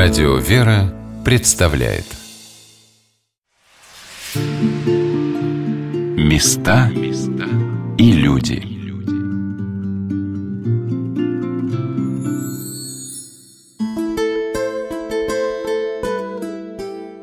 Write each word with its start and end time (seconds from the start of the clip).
Радио 0.00 0.36
«Вера» 0.36 0.94
представляет 1.24 2.04
Места 6.16 6.88
и 7.98 8.12
люди 8.12 8.62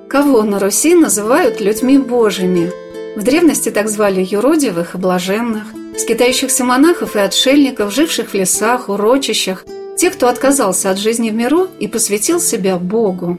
Кого 0.10 0.44
на 0.44 0.60
Руси 0.60 0.96
называют 0.96 1.62
людьми 1.62 1.98
божьими? 1.98 2.74
В 3.16 3.24
древности 3.24 3.72
так 3.72 3.88
звали 3.88 4.22
юродивых 4.22 4.96
и 4.96 4.98
блаженных, 4.98 5.64
скитающихся 5.98 6.66
монахов 6.66 7.16
и 7.16 7.20
отшельников, 7.20 7.94
живших 7.94 8.32
в 8.32 8.34
лесах, 8.34 8.90
урочищах, 8.90 9.64
тех, 9.96 10.14
кто 10.14 10.28
отказался 10.28 10.90
от 10.90 11.00
жизни 11.00 11.30
в 11.30 11.34
миру 11.34 11.68
и 11.80 11.88
посвятил 11.88 12.40
себя 12.40 12.78
Богу. 12.78 13.38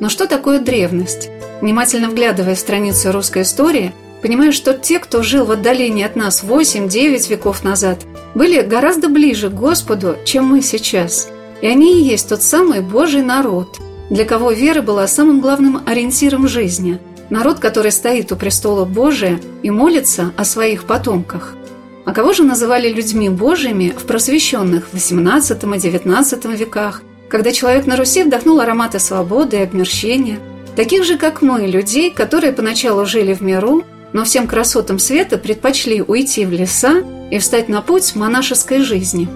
Но 0.00 0.08
что 0.08 0.26
такое 0.26 0.60
древность? 0.60 1.30
Внимательно 1.60 2.10
вглядывая 2.10 2.54
в 2.54 2.58
страницу 2.58 3.12
русской 3.12 3.42
истории, 3.42 3.92
понимаю, 4.22 4.52
что 4.52 4.74
те, 4.74 4.98
кто 4.98 5.22
жил 5.22 5.46
в 5.46 5.50
отдалении 5.50 6.04
от 6.04 6.16
нас 6.16 6.44
8-9 6.44 7.30
веков 7.30 7.64
назад, 7.64 8.04
были 8.34 8.60
гораздо 8.60 9.08
ближе 9.08 9.48
к 9.48 9.54
Господу, 9.54 10.16
чем 10.24 10.44
мы 10.44 10.62
сейчас. 10.62 11.28
И 11.62 11.66
они 11.66 11.98
и 11.98 12.04
есть 12.04 12.28
тот 12.28 12.42
самый 12.42 12.80
Божий 12.80 13.22
народ, 13.22 13.78
для 14.10 14.24
кого 14.24 14.52
вера 14.52 14.82
была 14.82 15.06
самым 15.06 15.40
главным 15.40 15.82
ориентиром 15.86 16.46
жизни. 16.46 17.00
Народ, 17.30 17.58
который 17.58 17.90
стоит 17.90 18.30
у 18.30 18.36
престола 18.36 18.84
Божия 18.84 19.40
и 19.62 19.70
молится 19.70 20.32
о 20.36 20.44
своих 20.44 20.84
потомках– 20.84 21.54
а 22.06 22.12
кого 22.12 22.32
же 22.32 22.44
называли 22.44 22.88
людьми 22.88 23.28
божьими 23.28 23.90
в 23.90 24.04
просвещенных 24.04 24.90
XVIII 24.94 25.76
и 25.76 25.96
XIX 25.96 26.56
веках, 26.56 27.02
когда 27.28 27.50
человек 27.50 27.86
на 27.86 27.96
Руси 27.96 28.22
вдохнул 28.22 28.60
ароматы 28.60 29.00
свободы 29.00 29.56
и 29.56 29.62
обмерщения, 29.62 30.38
таких 30.76 31.04
же, 31.04 31.18
как 31.18 31.42
мы, 31.42 31.66
людей, 31.66 32.12
которые 32.12 32.52
поначалу 32.52 33.04
жили 33.06 33.34
в 33.34 33.40
миру, 33.40 33.82
но 34.12 34.22
всем 34.22 34.46
красотам 34.46 35.00
света 35.00 35.36
предпочли 35.36 36.00
уйти 36.00 36.46
в 36.46 36.52
леса 36.52 37.02
и 37.32 37.40
встать 37.40 37.68
на 37.68 37.82
путь 37.82 38.14
монашеской 38.14 38.82
жизни. 38.82 39.28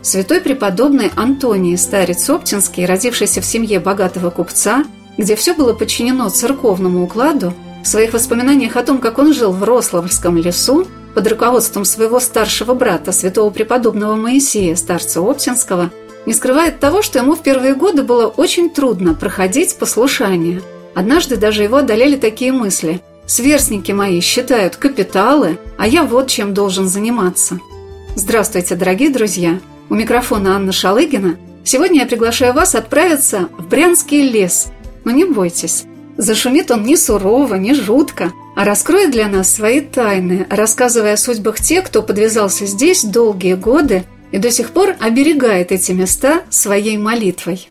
Святой 0.00 0.40
преподобный 0.40 1.10
Антоний, 1.16 1.76
старец 1.76 2.30
Оптинский, 2.30 2.86
родившийся 2.86 3.40
в 3.40 3.44
семье 3.44 3.80
богатого 3.80 4.30
купца, 4.30 4.84
где 5.16 5.34
все 5.34 5.52
было 5.52 5.72
подчинено 5.72 6.30
церковному 6.30 7.02
укладу, 7.02 7.52
в 7.82 7.88
своих 7.88 8.12
воспоминаниях 8.12 8.76
о 8.76 8.84
том, 8.84 8.98
как 8.98 9.18
он 9.18 9.34
жил 9.34 9.50
в 9.50 9.64
Рославльском 9.64 10.36
лесу, 10.36 10.86
под 11.14 11.26
руководством 11.26 11.84
своего 11.84 12.20
старшего 12.20 12.74
брата, 12.74 13.12
святого 13.12 13.50
преподобного 13.50 14.14
Моисея, 14.16 14.76
старца 14.76 15.20
Оптинского, 15.20 15.90
не 16.26 16.34
скрывает 16.34 16.78
того, 16.78 17.02
что 17.02 17.18
ему 17.18 17.34
в 17.34 17.42
первые 17.42 17.74
годы 17.74 18.02
было 18.02 18.26
очень 18.26 18.70
трудно 18.70 19.14
проходить 19.14 19.76
послушание. 19.76 20.62
Однажды 20.94 21.36
даже 21.36 21.62
его 21.62 21.78
одолели 21.78 22.16
такие 22.16 22.52
мысли. 22.52 23.00
«Сверстники 23.26 23.92
мои 23.92 24.20
считают 24.20 24.76
капиталы, 24.76 25.58
а 25.76 25.86
я 25.86 26.04
вот 26.04 26.28
чем 26.28 26.54
должен 26.54 26.88
заниматься». 26.88 27.60
Здравствуйте, 28.14 28.74
дорогие 28.74 29.10
друзья! 29.10 29.60
У 29.90 29.94
микрофона 29.94 30.56
Анна 30.56 30.72
Шалыгина. 30.72 31.36
Сегодня 31.64 32.00
я 32.00 32.06
приглашаю 32.06 32.52
вас 32.52 32.74
отправиться 32.74 33.48
в 33.58 33.68
Брянский 33.68 34.28
лес. 34.28 34.68
Но 35.04 35.10
не 35.12 35.24
бойтесь, 35.24 35.84
Зашумит 36.18 36.72
он 36.72 36.82
не 36.82 36.96
сурово, 36.96 37.54
не 37.54 37.74
жутко, 37.74 38.32
а 38.56 38.64
раскроет 38.64 39.12
для 39.12 39.28
нас 39.28 39.54
свои 39.54 39.80
тайны, 39.80 40.48
рассказывая 40.50 41.12
о 41.12 41.16
судьбах 41.16 41.60
тех, 41.60 41.86
кто 41.86 42.02
подвязался 42.02 42.66
здесь 42.66 43.04
долгие 43.04 43.54
годы 43.54 44.02
и 44.32 44.38
до 44.38 44.50
сих 44.50 44.70
пор 44.70 44.96
оберегает 44.98 45.70
эти 45.70 45.92
места 45.92 46.42
своей 46.50 46.98
молитвой. 46.98 47.70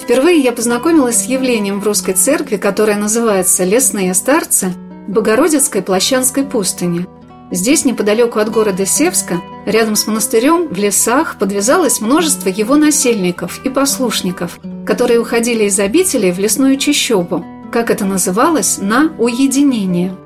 Впервые 0.00 0.38
я 0.38 0.52
познакомилась 0.52 1.24
с 1.24 1.26
явлением 1.26 1.80
в 1.80 1.84
русской 1.84 2.14
церкви, 2.14 2.56
которое 2.56 2.96
называется 2.96 3.64
«Лесные 3.64 4.14
старцы» 4.14 4.72
в 5.06 5.12
Богородицкой 5.12 5.82
Плащанской 5.82 6.44
пустыне– 6.44 7.06
Здесь, 7.50 7.84
неподалеку 7.84 8.40
от 8.40 8.50
города 8.50 8.84
Севска, 8.84 9.40
рядом 9.66 9.94
с 9.94 10.08
монастырем, 10.08 10.66
в 10.66 10.76
лесах 10.76 11.38
подвязалось 11.38 12.00
множество 12.00 12.48
его 12.48 12.74
насельников 12.74 13.64
и 13.64 13.70
послушников, 13.70 14.58
которые 14.86 15.20
уходили 15.20 15.64
из 15.64 15.78
обители 15.80 16.30
в 16.30 16.38
лесную 16.38 16.78
чащобу, 16.78 17.44
как 17.72 17.90
это 17.90 18.04
называлось, 18.04 18.78
на 18.78 19.12
уединение. 19.18 20.16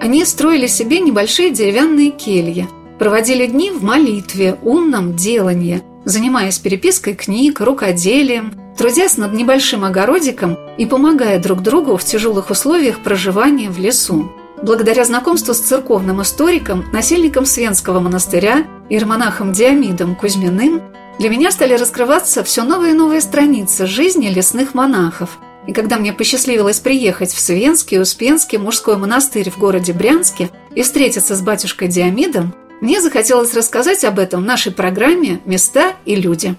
Они 0.00 0.24
строили 0.24 0.66
себе 0.66 1.00
небольшие 1.00 1.50
деревянные 1.50 2.10
кельи, 2.10 2.68
проводили 2.98 3.46
дни 3.46 3.70
в 3.70 3.82
молитве, 3.82 4.58
умном 4.62 5.14
делании, 5.14 5.82
занимаясь 6.04 6.58
перепиской 6.58 7.14
книг, 7.14 7.60
рукоделием, 7.60 8.54
трудясь 8.76 9.16
над 9.16 9.32
небольшим 9.32 9.84
огородиком 9.84 10.56
и 10.78 10.86
помогая 10.86 11.40
друг 11.40 11.62
другу 11.62 11.96
в 11.96 12.04
тяжелых 12.04 12.50
условиях 12.50 13.00
проживания 13.00 13.70
в 13.70 13.78
лесу. 13.78 14.32
Благодаря 14.62 15.04
знакомству 15.04 15.52
с 15.52 15.60
церковным 15.60 16.22
историком, 16.22 16.84
насельником 16.92 17.44
Свенского 17.44 18.00
монастыря, 18.00 18.66
иеромонахом 18.88 19.52
Диамидом 19.52 20.14
Кузьминым, 20.14 20.80
для 21.18 21.30
меня 21.30 21.50
стали 21.50 21.74
раскрываться 21.74 22.44
все 22.44 22.62
новые 22.62 22.92
и 22.92 22.96
новые 22.96 23.20
страницы 23.20 23.86
жизни 23.86 24.28
лесных 24.28 24.74
монахов. 24.74 25.38
И 25.66 25.72
когда 25.72 25.96
мне 25.96 26.12
посчастливилось 26.12 26.78
приехать 26.78 27.32
в 27.32 27.40
Свенский, 27.40 28.00
Успенский 28.00 28.58
мужской 28.58 28.96
монастырь 28.96 29.50
в 29.50 29.58
городе 29.58 29.92
Брянске 29.92 30.50
и 30.74 30.82
встретиться 30.82 31.34
с 31.34 31.40
батюшкой 31.40 31.88
Диамидом, 31.88 32.54
мне 32.80 33.00
захотелось 33.00 33.54
рассказать 33.54 34.04
об 34.04 34.18
этом 34.18 34.42
в 34.42 34.46
нашей 34.46 34.70
программе 34.70 35.40
«Места 35.46 35.94
и 36.04 36.14
люди». 36.14 36.54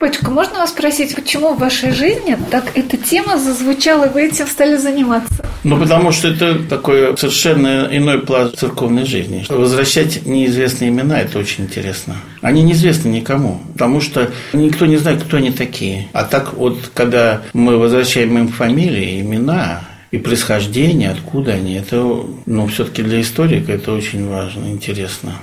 Батюшка, 0.00 0.30
можно 0.30 0.60
вас 0.60 0.70
спросить, 0.70 1.14
почему 1.14 1.52
в 1.52 1.58
вашей 1.58 1.92
жизни 1.92 2.38
так 2.50 2.72
эта 2.74 2.96
тема 2.96 3.36
зазвучала, 3.36 4.06
и 4.06 4.08
вы 4.08 4.28
этим 4.28 4.46
стали 4.46 4.76
заниматься? 4.78 5.44
Ну, 5.62 5.78
потому 5.78 6.10
что 6.10 6.28
это 6.28 6.58
такой 6.58 7.14
совершенно 7.18 7.86
иной 7.92 8.20
пласт 8.20 8.58
церковной 8.58 9.04
жизни. 9.04 9.44
Возвращать 9.50 10.24
неизвестные 10.24 10.88
имена– 10.88 11.20
это 11.20 11.38
очень 11.38 11.64
интересно. 11.64 12.16
Они 12.40 12.62
неизвестны 12.62 13.10
никому, 13.10 13.60
потому 13.74 14.00
что 14.00 14.30
никто 14.54 14.86
не 14.86 14.96
знает, 14.96 15.22
кто 15.22 15.36
они 15.36 15.50
такие. 15.50 16.08
А 16.14 16.24
так 16.24 16.54
вот, 16.54 16.90
когда 16.94 17.42
мы 17.52 17.76
возвращаем 17.76 18.38
им 18.38 18.48
фамилии, 18.48 19.20
имена, 19.20 19.82
и 20.10 20.16
происхождение, 20.16 21.10
откуда 21.10 21.52
они, 21.52 21.74
это, 21.74 22.24
ну, 22.46 22.66
все-таки 22.68 23.02
для 23.02 23.20
историка 23.20 23.72
это 23.72 23.92
очень 23.92 24.26
важно, 24.26 24.64
интересно. 24.68 25.34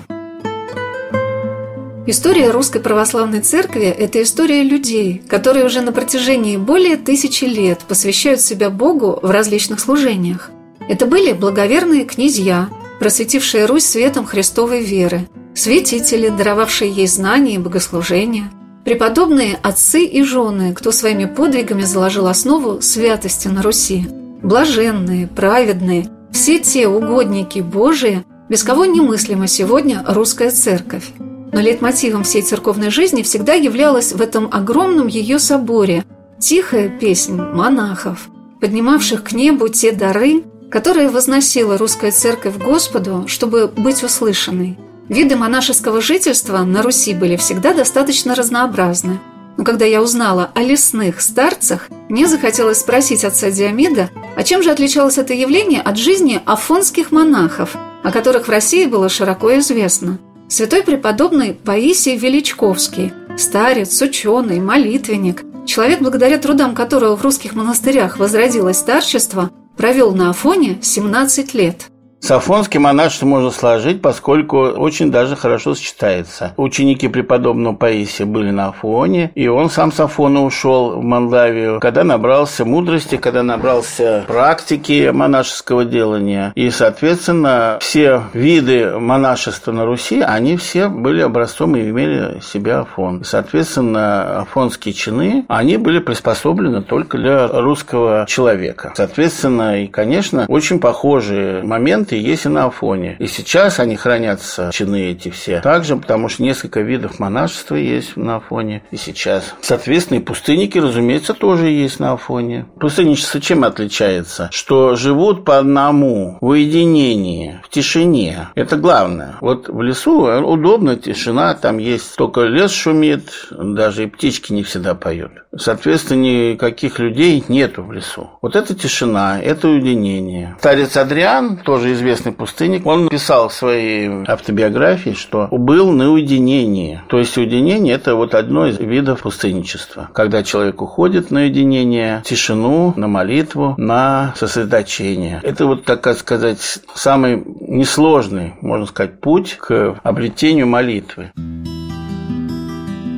История 2.09 2.51
Русской 2.51 2.79
Православной 2.79 3.41
Церкви– 3.41 3.84
это 4.00 4.23
история 4.23 4.63
людей, 4.63 5.22
которые 5.28 5.66
уже 5.66 5.81
на 5.81 5.91
протяжении 5.91 6.56
более 6.56 6.95
тысячи 6.95 7.44
лет 7.44 7.79
посвящают 7.85 8.40
себя 8.40 8.69
Богу 8.69 9.19
в 9.22 9.29
различных 9.29 9.81
служениях. 9.81 10.50
Это 10.88 11.06
были 11.06 11.34
благоверные 11.34 12.06
князья, 12.06 12.69
просветившие 13.01 13.66
Русь 13.66 13.84
светом 13.84 14.25
Христовой 14.25 14.85
веры, 14.85 15.28
святители, 15.53 16.29
даровавшие 16.29 16.90
ей 16.90 17.07
знания 17.07 17.56
и 17.56 17.57
богослужения, 17.57 18.53
преподобные 18.85 19.59
отцы 19.62 20.06
и 20.06 20.24
жены, 20.24 20.74
кто 20.74 20.94
своими 20.94 21.25
подвигами 21.25 21.81
заложил 21.81 22.28
основу 22.28 22.81
святости 22.81 23.50
на 23.50 23.62
Руси, 23.62 24.07
блаженные, 24.41 25.28
праведные, 25.28 26.07
все 26.31 26.59
те 26.59 26.88
угодники 26.88 27.59
Божии, 27.59 28.24
без 28.47 28.63
кого 28.63 28.85
немыслима 28.85 29.47
сегодня 29.47 30.06
русская 30.07 30.51
церковь. 30.51 31.12
Но 31.52 31.62
лейтмотивом 31.62 32.24
всей 32.24 32.41
церковной 32.41 32.90
жизни 32.90 33.24
всегда 33.24 33.53
являлась 33.53 34.13
в 34.13 34.22
этом 34.22 34.50
огромном 34.52 35.08
ее 35.08 35.40
соборе 35.40 36.03
тихая 36.40 36.90
песнь 36.90 37.35
монахов, 37.35 38.30
поднимавших 38.62 39.24
к 39.24 39.31
небу 39.31 39.68
те 39.69 39.91
дары, 39.91 40.44
которые 40.69 41.09
возносила 41.09 41.78
русская 41.78 42.12
церковь 42.12 42.57
Господу, 42.57 43.25
чтобы 43.28 43.68
быть 43.68 44.03
услышанной. 44.03 44.78
Виды 45.09 45.38
монашеского 45.38 46.02
жительства 46.02 46.59
на 46.63 46.81
Руси 46.81 47.13
были 47.13 47.38
всегда 47.38 47.74
достаточно 47.74 48.36
разнообразны. 48.36 49.19
Но 49.56 49.63
когда 49.63 49.86
я 49.86 50.04
узнала 50.04 50.51
о 50.54 50.62
лесных 50.62 51.22
старцах, 51.22 51.88
мне 52.10 52.27
захотелось 52.27 52.80
спросить 52.80 53.24
отца 53.24 53.50
Диамида, 53.50 54.10
а 54.36 54.44
чем 54.44 54.62
же 54.62 54.69
отличалось 54.69 55.18
это 55.18 55.33
явление 55.33 55.81
от 55.81 55.98
жизни 55.98 56.42
афонских 56.45 57.12
монахов, 57.12 57.75
о 58.04 58.12
которых 58.12 58.48
в 58.48 58.51
России 58.51 58.86
было 58.86 59.10
широко 59.10 59.57
известно. 59.57 60.19
Святой 60.50 60.82
преподобный 60.84 61.54
Паисий 61.54 62.16
Величковский, 62.16 63.12
старец, 63.38 64.02
ученый, 64.02 64.62
молитвенник, 64.62 65.44
человек, 65.66 66.00
благодаря 66.00 66.38
трудам 66.38 66.74
которого 66.74 67.18
в 67.18 67.22
русских 67.22 67.54
монастырях 67.54 68.18
возродилось 68.18 68.78
старчество, 68.78 69.50
провел 69.76 70.16
на 70.16 70.30
Афоне 70.30 70.80
17 70.82 71.54
лет. 71.54 71.88
С 72.19 72.31
афонским 72.31 72.88
можно 73.22 73.52
сложить, 73.52 74.02
поскольку 74.02 74.58
очень 74.58 75.12
даже 75.12 75.36
хорошо 75.36 75.75
сочетается. 75.75 76.54
Ученики 76.58 77.08
преподобного 77.08 77.75
Паисия 77.75 78.25
были 78.25 78.52
на 78.52 78.69
Афоне, 78.69 79.31
и 79.36 79.48
он 79.48 79.69
сам 79.69 79.92
с 79.92 80.00
Афона 80.00 80.44
ушел 80.44 81.00
в 81.00 81.04
Молдавию, 81.04 81.80
когда 81.80 82.04
набрался 82.04 82.66
мудрости, 82.66 83.18
когда 83.18 83.44
набрался 83.44 84.25
практики 84.28 85.12
монашеского 85.14 85.86
делания. 85.86 86.52
И, 86.56 86.69
соответственно, 86.69 87.78
все 87.81 88.24
виды 88.34 88.98
монашества 89.00 89.72
на 89.72 89.86
Руси, 89.86 90.22
они 90.22 90.58
все 90.58 90.90
были 90.90 91.22
образцом 91.22 91.75
и 91.75 91.90
имели 91.90 92.42
себя 92.42 92.80
Афон. 92.80 93.24
Соответственно, 93.24 94.42
афонские 94.42 94.94
чины, 94.94 95.46
они 95.48 95.78
были 95.78 96.00
приспособлены 96.00 96.81
только 96.81 97.18
для 97.18 97.48
русского 97.48 98.25
человека. 98.28 98.94
Соответственно, 98.96 99.84
и, 99.84 99.88
конечно, 99.88 100.46
очень 100.48 100.80
похожие 100.80 101.63
моменты 101.63 102.06
есть 102.15 102.45
и 102.45 102.50
на 102.50 102.65
Афоне. 102.65 103.15
И 103.19 103.27
сейчас 103.27 103.80
они 103.80 103.95
хранятся, 103.95 104.69
чины 104.74 105.12
эти 105.12 105.30
все. 105.30 105.62
Также, 105.62 105.98
потому 105.98 106.30
что 106.30 106.44
несколько 106.44 106.81
видов 106.81 107.19
монашества 107.19 107.75
есть 107.75 108.15
на 108.18 108.38
Афоне 108.38 108.83
и 108.92 108.98
сейчас. 108.98 109.56
Соответственно, 109.62 110.19
и 110.19 110.21
пустынники, 110.21 110.77
разумеется, 110.77 111.33
тоже 111.33 111.69
есть 111.69 112.00
на 112.00 112.13
Афоне. 112.13 112.65
Пустынничество 112.80 113.42
чем 113.42 113.63
отличается? 113.63 114.50
Что 114.51 114.95
живут 114.95 115.45
по 115.45 115.57
одному, 115.57 116.38
в 116.42 116.48
уединении, 116.48 117.59
в 117.63 117.69
тишине. 117.69 118.50
Это 118.56 118.77
главное. 118.77 119.36
Вот 119.42 119.68
в 119.69 119.81
лесу 119.81 120.24
удобно, 120.44 120.95
тишина, 120.95 121.53
там 121.56 121.77
есть 121.77 122.15
только 122.15 122.42
лес 122.42 122.71
шумит, 122.71 123.30
даже 123.51 124.03
и 124.03 124.07
птички 124.07 124.53
не 124.53 124.63
всегда 124.63 124.95
поют. 124.95 125.31
Соответственно, 125.56 126.51
никаких 126.53 127.00
людей 127.00 127.44
нету 127.48 127.83
в 127.83 127.92
лесу. 127.92 128.30
Вот 128.42 128.56
это 128.56 128.75
тишина, 128.75 129.39
это 129.42 129.68
уединение. 129.69 130.56
Старец 130.60 130.95
Адриан, 130.98 131.57
тоже 131.57 131.89
известный 131.98 132.32
пустынник, 132.32 132.86
он 132.86 133.10
писал 133.10 133.50
в 133.50 133.54
своей 133.54 134.10
автобиографии, 134.26 135.12
что 135.12 135.48
был 135.52 135.92
на 135.92 136.12
уединении. 136.12 137.02
То 137.08 137.20
есть 137.20 137.38
уединение– 137.38 137.94
это 137.96 138.16
вот 138.16 138.34
одно 138.34 138.68
из 138.68 138.80
видов 138.80 139.22
пустынничества. 139.22 140.10
Когда 140.14 140.44
человек 140.44 140.82
уходит 140.82 141.32
на 141.32 141.42
уединение, 141.42 142.22
тишину, 142.26 142.94
на 142.96 143.08
молитву, 143.08 143.76
на 143.78 144.34
сосредоточение. 144.38 145.40
Это 145.44 145.66
вот, 145.66 145.84
так 145.86 146.18
сказать, 146.18 146.60
самый 146.94 147.44
несложный, 147.60 148.54
можно 148.62 148.86
сказать, 148.86 149.20
путь 149.20 149.56
к 149.60 150.00
обретению 150.04 150.68
молитвы. 150.68 151.32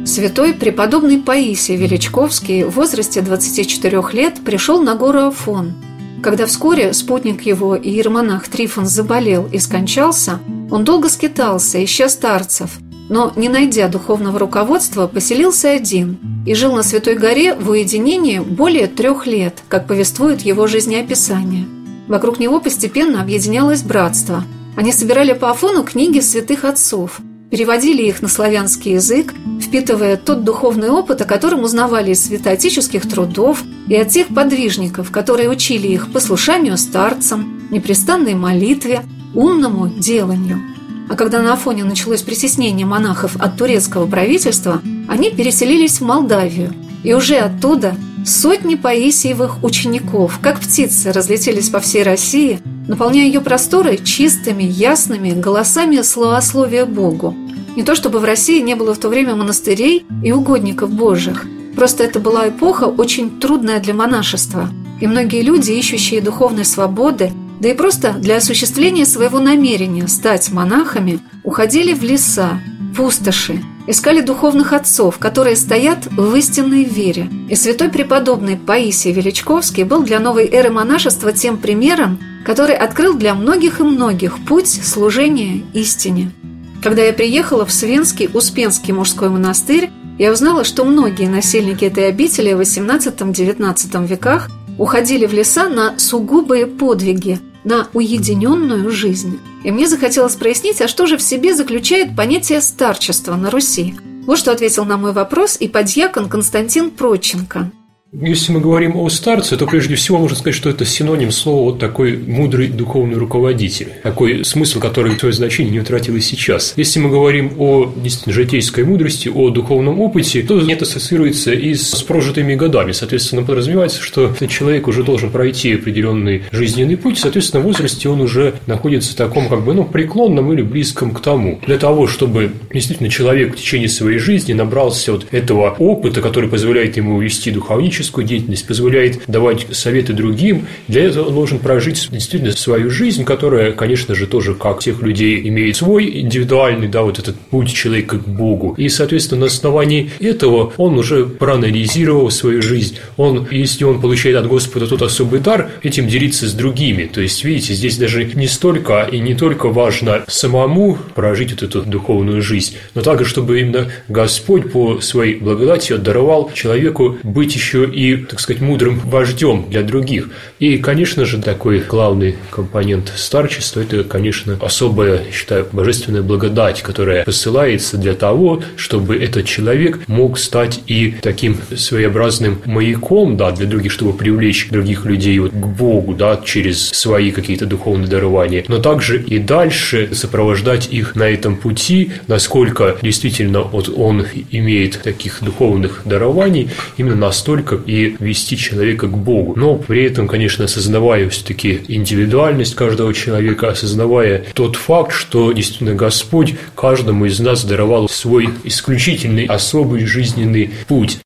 Святой 0.06 0.56
преподобный 0.56 1.20
Паисий 1.20 1.76
Величковский 1.76 2.64
в 2.64 2.72
возрасте 2.72 3.22
24 3.22 4.02
лет 4.14 4.44
пришел 4.44 4.82
на 4.82 4.96
гору 4.96 5.28
Афон. 5.28 5.74
Когда 6.22 6.46
вскоре 6.46 6.94
спутник 6.94 7.44
его 7.44 7.76
и 7.76 7.90
иеромонах 7.90 8.48
Трифон 8.50 8.86
заболел 8.86 9.48
и 9.52 9.58
скончался, 9.58 10.40
он 10.70 10.84
долго 10.84 11.08
скитался, 11.08 11.84
ища 11.84 12.10
старцев, 12.10 12.80
но, 13.10 13.32
не 13.36 13.48
найдя 13.48 13.88
духовного 13.88 14.38
руководства, 14.38 15.08
поселился 15.08 15.72
один 15.72 16.20
и 16.46 16.54
жил 16.56 16.74
на 16.74 16.84
Святой 16.84 17.16
горе 17.16 17.56
в 17.56 17.70
уединении 17.70 18.40
более 18.40 18.88
трех 18.88 19.28
лет, 19.28 19.64
как 19.70 19.88
повествует 19.88 20.42
его 20.42 20.68
жизнеописание. 20.68 21.66
Вокруг 22.08 22.40
него 22.40 22.60
постепенно 22.60 23.22
объединялось 23.22 23.82
братство. 23.82 24.44
Они 24.76 24.92
собирали 24.92 25.34
по 25.34 25.50
Афону 25.50 25.84
книги 25.84 26.20
святых 26.20 26.66
отцов– 26.66 27.22
переводили 27.50 28.04
их 28.04 28.22
на 28.22 28.28
славянский 28.28 28.94
язык, 28.94 29.34
впитывая 29.70 30.18
тот 30.18 30.44
духовный 30.44 30.90
опыт, 30.90 31.22
о 31.22 31.26
котором 31.26 31.64
узнавали 31.64 32.12
из 32.12 32.26
святоотеческих 32.26 33.08
трудов 33.08 33.64
и 33.88 33.96
от 33.96 34.10
тех 34.10 34.28
подвижников, 34.28 35.12
которые 35.12 35.48
учили 35.48 35.88
их 35.88 36.12
послушанию 36.12 36.76
старцам, 36.76 37.68
непрестанной 37.70 38.34
молитве, 38.34 39.04
умному 39.36 39.88
деланию. 39.88 40.60
А 41.08 41.16
когда 41.16 41.44
на 41.44 41.54
Афоне 41.54 41.84
началось 41.84 42.24
притеснение 42.24 42.88
монахов 42.88 43.36
от 43.36 43.58
турецкого 43.58 44.08
правительства, 44.08 44.82
они 45.08 45.30
переселились 45.30 46.00
в 46.00 46.04
Молдавию, 46.04 46.74
и 47.04 47.14
уже 47.14 47.36
оттуда 47.36 47.96
сотни 48.26 48.74
Паисиевых 48.74 49.64
учеников, 49.64 50.40
как 50.42 50.60
птицы, 50.60 51.12
разлетелись 51.12 51.70
по 51.70 51.80
всей 51.80 52.02
России– 52.02 52.60
наполняя 52.90 53.28
ее 53.28 53.40
просторы 53.40 53.98
чистыми, 53.98 54.64
ясными 54.64 55.30
голосами 55.40 56.02
словословия 56.02 56.86
Богу. 56.86 57.36
Не 57.80 57.86
то 57.86 57.96
чтобы 57.96 58.20
в 58.20 58.26
России 58.26 58.60
не 58.60 58.76
было 58.76 58.94
в 58.94 58.98
то 58.98 59.08
время 59.08 59.38
монастырей 59.38 60.06
и 60.22 60.34
угодников 60.34 60.92
Божьих, 60.92 61.46
просто 61.78 62.04
это 62.04 62.20
была 62.20 62.50
эпоха 62.50 62.84
очень 62.84 63.40
трудная 63.40 63.80
для 63.80 63.94
монашества, 63.94 64.70
и 65.00 65.08
многие 65.08 65.44
люди, 65.44 65.72
ищущие 65.72 66.20
духовной 66.20 66.66
свободы, 66.66 67.32
да 67.62 67.70
и 67.70 67.74
просто 67.74 68.12
для 68.12 68.36
осуществления 68.36 69.06
своего 69.06 69.40
намерения 69.40 70.10
стать 70.10 70.52
монахами, 70.52 71.22
уходили 71.46 71.94
в 71.94 72.04
леса, 72.04 72.60
пустоши, 72.98 73.64
искали 73.88 74.20
духовных 74.20 74.74
отцов, 74.74 75.18
которые 75.18 75.56
стоят 75.56 76.06
в 76.12 76.36
истинной 76.36 76.84
вере. 76.84 77.30
И 77.50 77.56
святой 77.56 77.88
преподобный 77.88 78.58
Паисий 78.58 79.14
Величковский 79.14 79.86
был 79.86 80.04
для 80.04 80.20
новой 80.20 80.50
эры 80.50 80.70
монашества 80.70 81.32
тем 81.32 81.56
примером, 81.56 82.20
который 82.46 82.76
открыл 82.76 83.14
для 83.14 83.34
многих 83.36 83.80
и 83.80 83.84
многих 83.84 84.38
путь 84.46 84.68
служения 84.68 85.64
истине. 85.74 86.34
Когда 86.82 87.04
я 87.04 87.12
приехала 87.12 87.66
в 87.66 87.74
Свенский 87.74 88.30
Успенский 88.34 88.94
мужской 88.94 89.30
монастырь, 89.30 89.90
я 90.18 90.32
узнала, 90.32 90.64
что 90.64 90.86
многие 90.86 91.28
насельники 91.28 91.86
этой 91.86 92.08
обители 92.08 92.54
в 92.54 92.62
XVIII-XIX 92.62 94.08
веках 94.08 94.50
уходили 94.78 95.26
в 95.26 95.34
леса 95.34 95.68
на 95.68 96.00
сугубые 96.00 96.68
подвиги, 96.68 97.40
на 97.66 97.88
уединенную 97.94 98.90
жизнь. 98.92 99.40
И 99.64 99.72
мне 99.72 99.88
захотелось 99.88 100.36
прояснить, 100.36 100.82
а 100.82 100.88
что 100.88 101.06
же 101.06 101.18
в 101.18 101.22
себе 101.22 101.54
заключает 101.54 102.16
понятие 102.16 102.62
старчества 102.62 103.36
на 103.36 103.52
Руси. 103.52 103.96
Вот 104.26 104.38
что 104.38 104.52
ответил 104.52 104.86
на 104.86 104.96
мой 104.96 105.12
вопрос 105.12 105.58
и 105.60 105.68
подьякон 105.68 106.30
Константин 106.30 106.92
Проченко. 106.92 107.72
Если 108.12 108.52
мы 108.52 108.60
говорим 108.60 108.96
о 108.96 109.08
старце, 109.10 109.56
то 109.56 109.68
прежде 109.68 109.94
всего 109.94 110.18
можно 110.18 110.36
сказать, 110.36 110.56
что 110.56 110.72
это 110.72 110.84
синоним 110.84 111.32
слова 111.32 111.66
вот 111.66 111.80
такой 111.80 112.18
мудрый 112.18 112.68
духовный 112.68 113.18
руководитель. 113.18 113.90
Такой 114.02 114.44
смысл, 114.44 114.80
который 114.80 115.18
свое 115.20 115.32
значение 115.32 115.72
не 115.74 115.80
утратил 115.80 116.16
и 116.16 116.20
сейчас. 116.20 116.74
Если 116.76 117.00
мы 117.00 117.12
говорим 117.12 117.54
о 117.60 117.94
действительно 117.96 118.34
житейской 118.34 118.84
мудрости, 118.84 119.30
о 119.30 119.52
духовном 119.52 120.00
опыте, 120.02 120.42
то 120.42 120.60
это 120.60 120.86
ассоциируется 120.86 121.54
и 121.54 121.76
с 121.76 122.02
прожитыми 122.02 122.56
годами. 122.56 122.94
Соответственно, 122.94 123.44
подразумевается, 123.44 124.02
что 124.02 124.34
человек 124.48 124.88
уже 124.88 125.04
должен 125.04 125.30
пройти 125.30 125.76
определенный 125.76 126.42
жизненный 126.52 126.98
путь, 126.98 127.20
соответственно, 127.20 127.62
в 127.62 127.68
возрасте 127.68 128.10
он 128.10 128.22
уже 128.22 128.56
находится 128.66 129.14
в 129.14 129.18
таком 129.18 129.50
как 129.50 129.64
бы 129.64 129.76
ну, 129.76 129.84
преклонном 129.86 130.52
или 130.52 130.64
близком 130.64 131.12
к 131.12 131.22
тому. 131.22 131.60
Для 131.68 131.78
того, 131.78 132.08
чтобы 132.08 132.54
действительно 132.74 133.10
человек 133.10 133.54
в 133.54 133.58
течение 133.58 133.88
своей 133.88 134.18
жизни 134.18 134.54
набрался 134.54 135.12
вот 135.12 135.28
этого 135.30 135.76
опыта, 135.78 136.22
который 136.22 136.50
позволяет 136.50 136.98
ему 136.98 137.20
вести 137.20 137.52
духовничество, 137.52 137.99
творческую 138.00 138.26
деятельность, 138.26 138.66
позволяет 138.66 139.20
давать 139.28 139.68
советы 139.72 140.14
другим. 140.14 140.68
Для 140.88 141.04
этого 141.04 141.28
он 141.28 141.34
должен 141.34 141.60
прожить 141.60 142.08
действительно 142.10 142.54
свою 142.54 142.90
жизнь, 142.90 143.26
которая, 143.26 143.74
конечно 143.74 144.16
же, 144.16 144.26
тоже, 144.26 144.54
как 144.54 144.80
всех 144.80 145.02
людей, 145.02 145.46
имеет 145.50 145.76
свой 145.76 146.22
индивидуальный, 146.22 146.88
да, 146.88 147.02
вот 147.02 147.20
этот 147.20 147.36
путь 147.36 147.74
человека 147.74 148.18
к 148.18 148.28
Богу. 148.28 148.74
И, 148.78 148.88
соответственно, 148.88 149.42
на 149.42 149.46
основании 149.48 150.12
этого 150.20 150.72
он 150.78 150.98
уже 150.98 151.26
проанализировал 151.26 152.32
свою 152.32 152.62
жизнь. 152.62 152.96
Он, 153.18 153.46
если 153.52 153.84
он 153.84 154.00
получает 154.00 154.38
от 154.38 154.48
Господа 154.48 154.88
тот 154.88 155.02
особый 155.02 155.42
дар, 155.42 155.70
этим 155.84 156.08
делиться 156.08 156.48
с 156.48 156.54
другими. 156.54 157.04
То 157.04 157.20
есть, 157.20 157.44
видите, 157.44 157.74
здесь 157.74 157.98
даже 157.98 158.24
не 158.24 158.48
столько 158.48 159.10
и 159.12 159.20
не 159.20 159.36
только 159.36 159.68
важно 159.68 160.24
самому 160.28 160.98
прожить 161.16 161.52
вот 161.52 161.64
эту 161.64 161.82
духовную 161.82 162.42
жизнь, 162.42 162.78
но 162.96 163.02
также, 163.02 163.26
чтобы 163.26 163.60
именно 163.60 163.92
Господь 164.08 164.72
по 164.72 165.02
своей 165.02 165.36
благодати 165.36 165.94
отдаровал 165.94 166.52
человеку 166.54 167.18
быть 167.24 167.56
еще 167.56 167.89
и, 167.90 168.18
так 168.18 168.40
сказать, 168.40 168.62
мудрым 168.62 169.00
вождем 169.00 169.66
для 169.70 169.84
других. 169.84 170.30
И, 170.60 170.78
конечно 170.78 171.26
же, 171.26 171.42
такой 171.42 171.80
главный 171.80 172.36
компонент 172.52 173.12
старчества– 173.16 173.82
это, 173.82 174.04
конечно, 174.04 174.58
особая, 174.62 175.24
считаю, 175.32 175.68
божественная 175.72 176.22
благодать, 176.22 176.82
которая 176.82 177.24
посылается 177.24 177.98
для 177.98 178.14
того, 178.14 178.62
чтобы 178.76 179.18
этот 179.18 179.46
человек 179.46 180.00
мог 180.08 180.38
стать 180.38 180.82
и 180.88 181.16
таким 181.22 181.58
своеобразным 181.76 182.62
маяком, 182.66 183.38
да, 183.38 183.52
для 183.52 183.66
других, 183.66 183.92
чтобы 183.92 184.14
привлечь 184.14 184.70
других 184.70 185.06
людей 185.06 185.40
вот 185.40 185.52
к 185.52 185.66
Богу, 185.66 186.14
да, 186.14 186.40
через 186.44 186.90
свои 186.90 187.32
какие-то 187.32 187.66
духовные 187.66 188.08
дарования, 188.08 188.64
но 188.68 188.80
также 188.80 189.22
и 189.22 189.40
дальше 189.40 190.10
сопровождать 190.14 190.90
их 190.92 191.16
на 191.16 191.24
этом 191.24 191.56
пути, 191.56 192.12
насколько 192.28 192.98
действительно 193.02 193.62
вот 193.62 193.90
он 193.90 194.26
имеет 194.52 195.02
таких 195.02 195.42
духовных 195.42 196.02
дарований, 196.06 196.70
именно 196.98 197.16
настолько, 197.16 197.79
и 197.86 198.16
вести 198.20 198.58
человека 198.58 199.08
к 199.08 199.18
Богу. 199.18 199.54
Но 199.56 199.76
при 199.76 200.04
этом, 200.04 200.28
конечно, 200.28 200.66
осознавая 200.66 201.30
все-таки 201.30 201.82
индивидуальность 201.88 202.76
каждого 202.76 203.14
человека, 203.14 203.70
осознавая 203.70 204.46
тот 204.54 204.76
факт, 204.76 205.14
что 205.14 205.52
действительно 205.52 205.96
Господь 205.96 206.56
каждому 206.76 207.26
из 207.26 207.40
нас 207.40 207.64
даровал 207.64 208.10
свой 208.10 208.50
исключительный, 208.64 209.46
особый 209.46 210.06
жизненный 210.06 210.72
путь. 210.88 211.20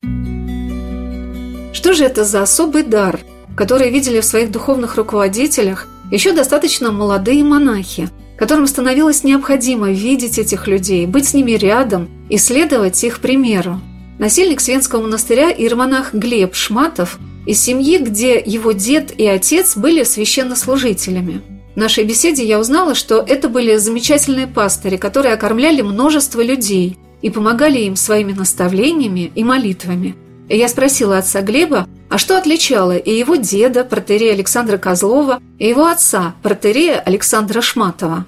Что 1.72 1.92
же 1.92 2.04
это 2.04 2.24
за 2.24 2.42
особый 2.42 2.82
дар, 2.82 3.20
который 3.56 3.90
видели 3.90 4.20
в 4.20 4.24
своих 4.24 4.50
духовных 4.50 4.96
руководителях 4.96 5.86
еще 6.10 6.32
достаточно 6.32 6.92
молодые 6.92 7.44
монахи, 7.44 8.08
которым 8.36 8.66
становилось 8.66 9.24
необходимо 9.24 9.90
видеть 9.90 10.38
этих 10.38 10.66
людей, 10.66 11.06
быть 11.06 11.28
с 11.28 11.34
ними 11.34 11.52
рядом 11.52 12.08
и 12.28 12.36
следовать 12.36 13.02
их 13.04 13.20
примеру. 13.20 13.80
Насельник 14.18 14.60
Свенского 14.60 15.02
монастыря 15.02 15.50
иеромонах 15.50 16.14
Глеб 16.14 16.54
Шматов 16.54 17.18
из 17.46 17.60
семьи, 17.60 17.98
где 17.98 18.40
его 18.44 18.72
дед 18.72 19.12
и 19.18 19.26
отец 19.26 19.76
были 19.76 20.04
священнослужителями. 20.04 21.42
В 21.74 21.76
нашей 21.76 22.04
беседе 22.04 22.44
я 22.44 22.60
узнала, 22.60 22.94
что 22.94 23.24
это 23.26 23.48
были 23.48 23.76
замечательные 23.76 24.46
пастыри, 24.46 24.96
которые 24.96 25.34
окормляли 25.34 25.82
множество 25.82 26.40
людей 26.40 26.96
и 27.20 27.30
помогали 27.30 27.80
им 27.80 27.96
своими 27.96 28.32
наставлениями 28.32 29.32
и 29.34 29.42
молитвами. 29.42 30.14
И 30.48 30.56
я 30.56 30.68
спросила 30.68 31.18
отца 31.18 31.40
Глеба, 31.42 31.88
а 32.08 32.18
что 32.18 32.38
отличало 32.38 32.96
и 32.96 33.10
его 33.18 33.34
деда, 33.34 33.82
протерея 33.82 34.34
Александра 34.34 34.78
Козлова, 34.78 35.40
и 35.58 35.66
его 35.66 35.86
отца, 35.86 36.34
протерея 36.42 37.00
Александра 37.00 37.60
Шматова? 37.60 38.26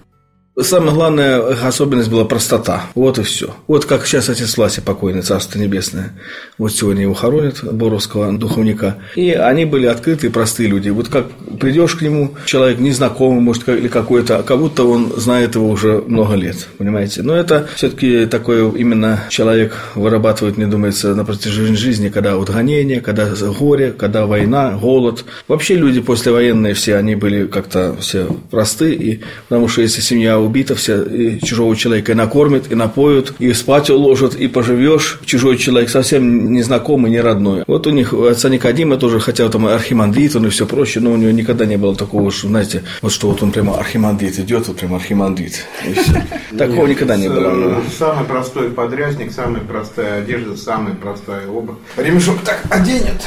Самая 0.59 0.95
главная 0.95 1.39
особенность 1.67 2.09
была 2.09 2.25
простота. 2.25 2.87
Вот 2.95 3.19
и 3.19 3.23
все. 3.23 3.55
Вот 3.67 3.85
как 3.85 4.07
сейчас 4.07 4.31
отец 4.31 4.57
Власи 4.57 4.81
покойный, 4.81 5.21
Царство 5.21 5.59
Небесное. 5.59 6.15
Вот 6.57 6.73
сегодня 6.73 7.03
его 7.03 7.13
хоронят, 7.13 7.63
Боровского 7.63 8.33
духовника. 8.33 8.97
И 9.17 9.33
они 9.33 9.67
были 9.67 9.85
открытые, 9.85 10.31
простые 10.31 10.71
люди. 10.71 10.89
Вот 10.89 11.09
как 11.09 11.27
придешь 11.61 11.95
к 11.97 12.01
нему, 12.01 12.37
человек 12.47 12.79
незнакомый, 12.79 13.41
может, 13.41 13.69
или 13.69 13.89
какой-то, 13.89 14.43
как 14.45 14.59
будто 14.59 14.85
он 14.85 15.13
знает 15.19 15.57
его 15.57 15.69
уже 15.69 16.03
много 16.07 16.35
лет, 16.37 16.69
понимаете. 16.79 17.21
Но 17.21 17.37
это 17.37 17.69
все-таки 17.75 18.25
такой 18.25 18.71
именно 18.81 19.25
человек 19.29 19.75
вырабатывает, 19.95 20.57
мне 20.57 20.67
думается, 20.67 21.15
на 21.15 21.27
протяжении 21.27 21.77
жизни, 21.77 22.09
когда 22.09 22.37
вот 22.37 22.49
гонение, 22.49 23.03
когда 23.03 23.27
горе, 23.59 23.93
когда 23.93 24.25
война, 24.25 24.71
голод. 24.71 25.27
Вообще 25.49 25.75
люди 25.75 26.01
послевоенные 26.01 26.73
все, 26.73 26.97
они 26.97 27.15
были 27.15 27.47
как-то 27.47 27.95
все 28.01 28.27
просты, 28.51 28.95
и 28.95 29.21
потому 29.49 29.69
что 29.69 29.83
если 29.83 30.01
семья 30.01 30.46
и 31.03 31.41
чужого 31.41 31.77
человека 31.77 32.13
и 32.13 32.15
накормят, 32.15 32.71
и 32.71 32.75
напоют, 32.75 33.35
и 33.39 33.53
спать 33.53 33.91
уложат, 33.91 34.35
и 34.35 34.49
поживешь. 34.49 35.21
Чужой 35.25 35.57
человек 35.57 35.91
совсем 35.91 36.53
незнакомый, 36.53 37.11
не 37.11 37.21
родной. 37.21 37.65
Вот 37.67 37.87
у 37.87 37.91
них 37.91 38.13
отца 38.13 38.49
Никодима 38.49 38.97
тоже, 38.97 39.21
хотя 39.21 39.49
там 39.49 39.67
архимандрит, 39.67 40.37
он 40.37 40.47
и 40.47 40.51
все 40.51 40.67
прочее, 40.67 41.03
но 41.03 41.13
у 41.13 41.17
него 41.17 41.31
никогда 41.31 41.67
не 41.67 41.77
было 41.77 41.95
такого, 41.95 42.31
что, 42.31 42.49
знаете, 42.49 42.83
вот 43.03 43.13
что 43.13 43.29
вот 43.29 43.43
он 43.43 43.53
прямо 43.53 43.77
архимандрит 43.79 44.39
идет, 44.39 44.69
вот 44.69 44.79
прямо 44.79 44.97
архимандрит. 44.97 45.65
Такого 46.59 46.87
никогда 46.87 47.17
не 47.17 47.29
было. 47.29 47.83
Самый 47.99 48.25
простой 48.25 48.71
подрясник, 48.71 49.33
самая 49.33 49.63
простая 49.63 50.23
одежда, 50.23 50.57
самая 50.57 50.95
простая 50.95 51.47
обувь. 51.49 51.77
Ремешок 51.97 52.41
так 52.45 52.63
оденет, 52.71 53.23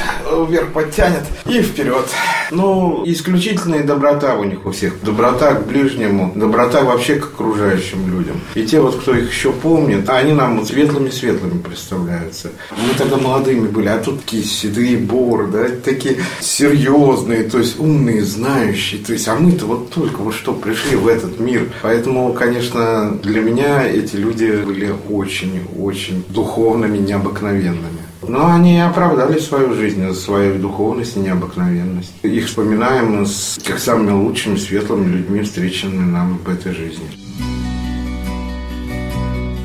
вверх 0.48 0.72
подтянет 0.72 1.22
и 1.46 1.62
вперед. 1.62 2.06
Ну, 2.50 3.02
исключительная 3.06 3.84
доброта 3.84 4.34
у 4.36 4.44
них 4.44 4.66
у 4.66 4.70
всех. 4.72 5.02
Доброта 5.02 5.54
к 5.54 5.66
ближнему, 5.66 6.32
доброта 6.34 6.82
вообще 6.82 7.09
вообще 7.10 7.14
к 7.16 7.32
окружающим 7.32 8.10
людям. 8.10 8.40
И 8.54 8.64
те 8.64 8.80
вот, 8.80 9.00
кто 9.00 9.14
их 9.14 9.30
еще 9.30 9.52
помнит, 9.52 10.08
они 10.08 10.32
нам 10.32 10.64
светлыми-светлыми 10.64 11.58
представляются. 11.58 12.50
Мы 12.70 12.94
тогда 12.96 13.16
молодыми 13.16 13.68
были, 13.68 13.88
а 13.88 13.98
тут 13.98 14.20
такие 14.20 14.44
седые 14.44 14.96
боры, 14.96 15.46
да, 15.46 15.68
такие 15.84 16.16
серьезные, 16.40 17.44
то 17.44 17.58
есть 17.58 17.78
умные, 17.78 18.24
знающие. 18.24 19.02
То 19.02 19.12
есть, 19.12 19.28
а 19.28 19.34
мы-то 19.34 19.66
вот 19.66 19.90
только 19.90 20.18
вот 20.18 20.34
что 20.34 20.52
пришли 20.52 20.96
в 20.96 21.08
этот 21.08 21.40
мир. 21.40 21.70
Поэтому, 21.82 22.32
конечно, 22.32 23.18
для 23.22 23.40
меня 23.40 23.86
эти 23.86 24.16
люди 24.16 24.62
были 24.64 24.94
очень-очень 25.08 26.24
духовными, 26.28 26.98
необыкновенными. 26.98 27.99
Но 28.26 28.52
они 28.52 28.78
оправдали 28.80 29.38
свою 29.38 29.74
жизнь, 29.74 30.12
свою 30.14 30.58
духовность 30.58 31.16
и 31.16 31.20
необыкновенность. 31.20 32.12
Их 32.22 32.46
вспоминаем 32.46 33.24
с, 33.24 33.58
как 33.64 33.78
самыми 33.78 34.12
лучшими, 34.12 34.56
светлыми 34.56 35.10
людьми, 35.10 35.42
встреченными 35.42 36.10
нам 36.10 36.38
в 36.38 36.48
этой 36.48 36.74
жизни. 36.74 37.06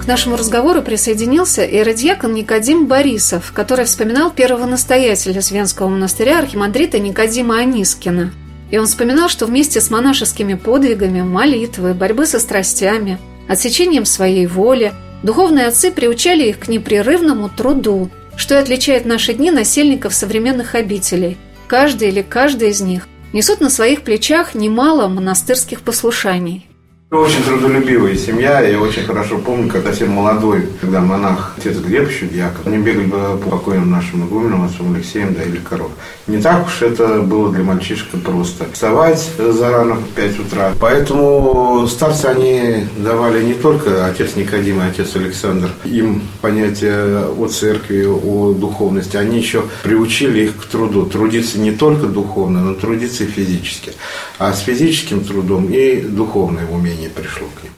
К 0.01 0.07
нашему 0.07 0.38
разговору 0.38 0.81
присоединился 0.83 1.65
иеродьякон 1.65 2.33
Никодим 2.33 2.85
Борисов, 2.85 3.51
который 3.53 3.85
вспоминал 3.85 4.31
первого 4.31 4.65
настоятеля 4.65 5.41
Свенского 5.41 5.89
монастыря 5.89 6.39
архимандрита 6.39 7.00
Никодима 7.00 7.57
Анискина. 7.57 8.31
И 8.71 8.77
он 8.77 8.85
вспоминал, 8.85 9.29
что 9.29 9.47
вместе 9.47 9.81
с 9.81 9.89
монашескими 9.89 10.53
подвигами, 10.53 11.21
молитвой, 11.21 11.93
борьбы 11.93 12.25
со 12.25 12.39
страстями, 12.39 13.17
отсечением 13.50 14.05
своей 14.05 14.47
воли, 14.47 14.93
духовные 15.24 15.67
отцы 15.67 15.91
приучали 15.91 16.50
их 16.50 16.59
к 16.59 16.67
непрерывному 16.67 17.50
труду– 17.50 18.09
что 18.38 18.56
и 18.56 18.58
отличает 18.58 19.06
наши 19.06 19.34
дни 19.34 19.51
насельников 19.51 20.13
современных 20.13 20.75
обителей. 20.75 21.38
Каждый 21.68 22.10
или 22.10 22.22
каждая 22.22 22.70
из 22.70 22.82
них 22.82 23.08
несут 23.34 23.60
на 23.62 23.70
своих 23.70 24.01
плечах 24.01 24.56
немало 24.56 25.08
монастырских 25.08 25.82
послушаний. 25.82 26.68
Очень 27.15 27.43
трудолюбивая 27.43 28.15
семья. 28.17 28.60
Я 28.60 28.77
очень 28.77 29.03
хорошо 29.03 29.38
помню, 29.38 29.69
когда 29.69 29.89
совсем 29.89 30.12
молодой, 30.12 30.67
когда 30.81 31.00
монах, 31.00 31.53
отец 31.57 31.77
Глеб 31.77 32.10
еще 32.10 32.25
дьякон, 32.25 32.74
они 32.74 32.84
бегали 32.84 33.07
по 33.07 33.38
покойным 33.51 33.89
нашим 33.89 34.27
игуменам, 34.27 34.65
отцом 34.65 34.93
Алексеем, 34.93 35.34
да, 35.34 35.43
или 35.43 35.55
коров. 35.55 35.91
Не 36.27 36.41
так 36.41 36.67
уж 36.67 36.81
это 36.81 37.22
было 37.22 37.53
для 37.53 37.63
мальчишка 37.63 38.17
просто. 38.17 38.65
Вставать 38.74 39.31
зарано 39.38 39.95
в 39.95 40.10
5 40.10 40.39
утра. 40.39 40.74
Поэтому 40.79 41.88
старцы 41.88 42.25
они 42.25 42.86
давали 42.98 43.43
не 43.43 43.53
только 43.53 44.05
отец 44.05 44.36
Никодим 44.36 44.81
и 44.81 44.86
отец 44.86 45.15
Александр, 45.15 45.69
им 45.86 46.22
понятие 46.41 47.27
о 47.27 47.48
церкви, 47.48 48.05
о 48.05 48.53
духовности. 48.53 49.15
Они 49.15 49.38
еще 49.38 49.63
приучили 49.84 50.45
их 50.45 50.57
к 50.57 50.65
труду. 50.65 51.05
Трудиться 51.05 51.60
не 51.60 51.72
только 51.72 52.07
духовно, 52.07 52.60
но 52.60 52.74
трудиться 52.74 53.24
и 53.24 53.27
физически. 53.27 53.93
А 54.38 54.51
с 54.51 54.60
физическим 54.60 55.24
трудом 55.24 55.72
и 55.72 56.01
духовное 56.01 56.68
умение 56.68 57.10
пришло 57.10 57.48
к 57.48 57.63
ним. 57.63 57.72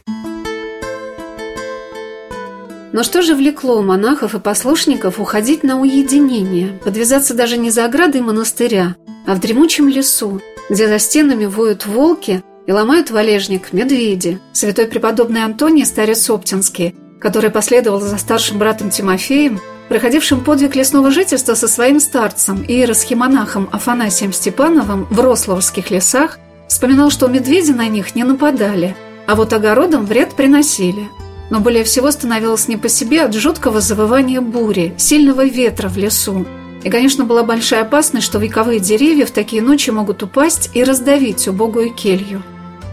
Но 2.94 3.04
что 3.04 3.22
же 3.22 3.36
влекло 3.36 3.84
монахов 3.84 4.34
и 4.34 4.40
послушников 4.40 5.20
уходить 5.20 5.64
на 5.64 5.80
уединение, 5.80 6.80
подвязаться 6.84 7.36
даже 7.36 7.58
не 7.58 7.70
за 7.70 7.86
оградой 7.86 8.22
монастыря, 8.22 8.96
а 9.28 9.36
в 9.36 9.40
дремучем 9.40 9.88
лесу, 9.88 10.42
где 10.70 10.88
за 10.88 10.98
стенами 10.98 11.46
воют 11.46 11.86
волки 11.86 12.42
и 12.66 12.72
ломают 12.72 13.12
валежник 13.12 13.72
медведи? 13.72 14.40
Святой 14.52 14.88
преподобный 14.88 15.44
Антоний, 15.44 15.86
старец 15.86 16.28
Оптинский, 16.28 16.96
который 17.22 17.52
последовал 17.52 18.02
за 18.02 18.18
старшим 18.18 18.58
братом 18.58 18.90
Тимофеем, 18.90 19.60
проходившим 19.90 20.44
подвиг 20.44 20.76
лесного 20.76 21.12
жительства 21.12 21.54
со 21.54 21.68
своим 21.68 22.00
старцем 22.00 22.64
и 22.64 22.74
иеросхимонахом 22.74 23.70
Афанасием 23.72 24.34
Степановым 24.34 25.06
в 25.12 25.20
Рословских 25.20 25.92
лесах, 25.92 26.40
вспоминал, 26.68 27.10
что 27.10 27.28
медведи 27.28 27.72
на 27.72 27.88
них 27.88 28.16
не 28.16 28.24
нападали– 28.24 28.96
а 29.28 29.36
вот 29.36 29.54
огородам 29.54 30.06
вред 30.06 30.34
приносили. 30.34 31.10
Но 31.50 31.60
более 31.60 31.84
всего 31.84 32.10
становилось 32.12 32.68
не 32.68 32.78
по 32.78 32.90
себе 32.90 33.24
от 33.24 33.34
жуткого 33.34 33.82
завывания 33.82 34.42
бури, 34.42 34.96
сильного 34.98 35.46
ветра 35.46 35.90
в 35.90 35.98
лесу. 35.98 36.46
И, 36.84 36.90
конечно, 36.90 37.26
была 37.26 37.44
большая 37.44 37.82
опасность, 37.82 38.26
что 38.26 38.40
вековые 38.40 38.80
деревья 38.80 39.26
в 39.26 39.32
такие 39.32 39.62
ночи 39.62 39.90
могут 39.90 40.24
упасть 40.24 40.72
и 40.74 40.84
раздавить 40.84 41.48
убогую 41.48 41.94
келью. 41.94 42.42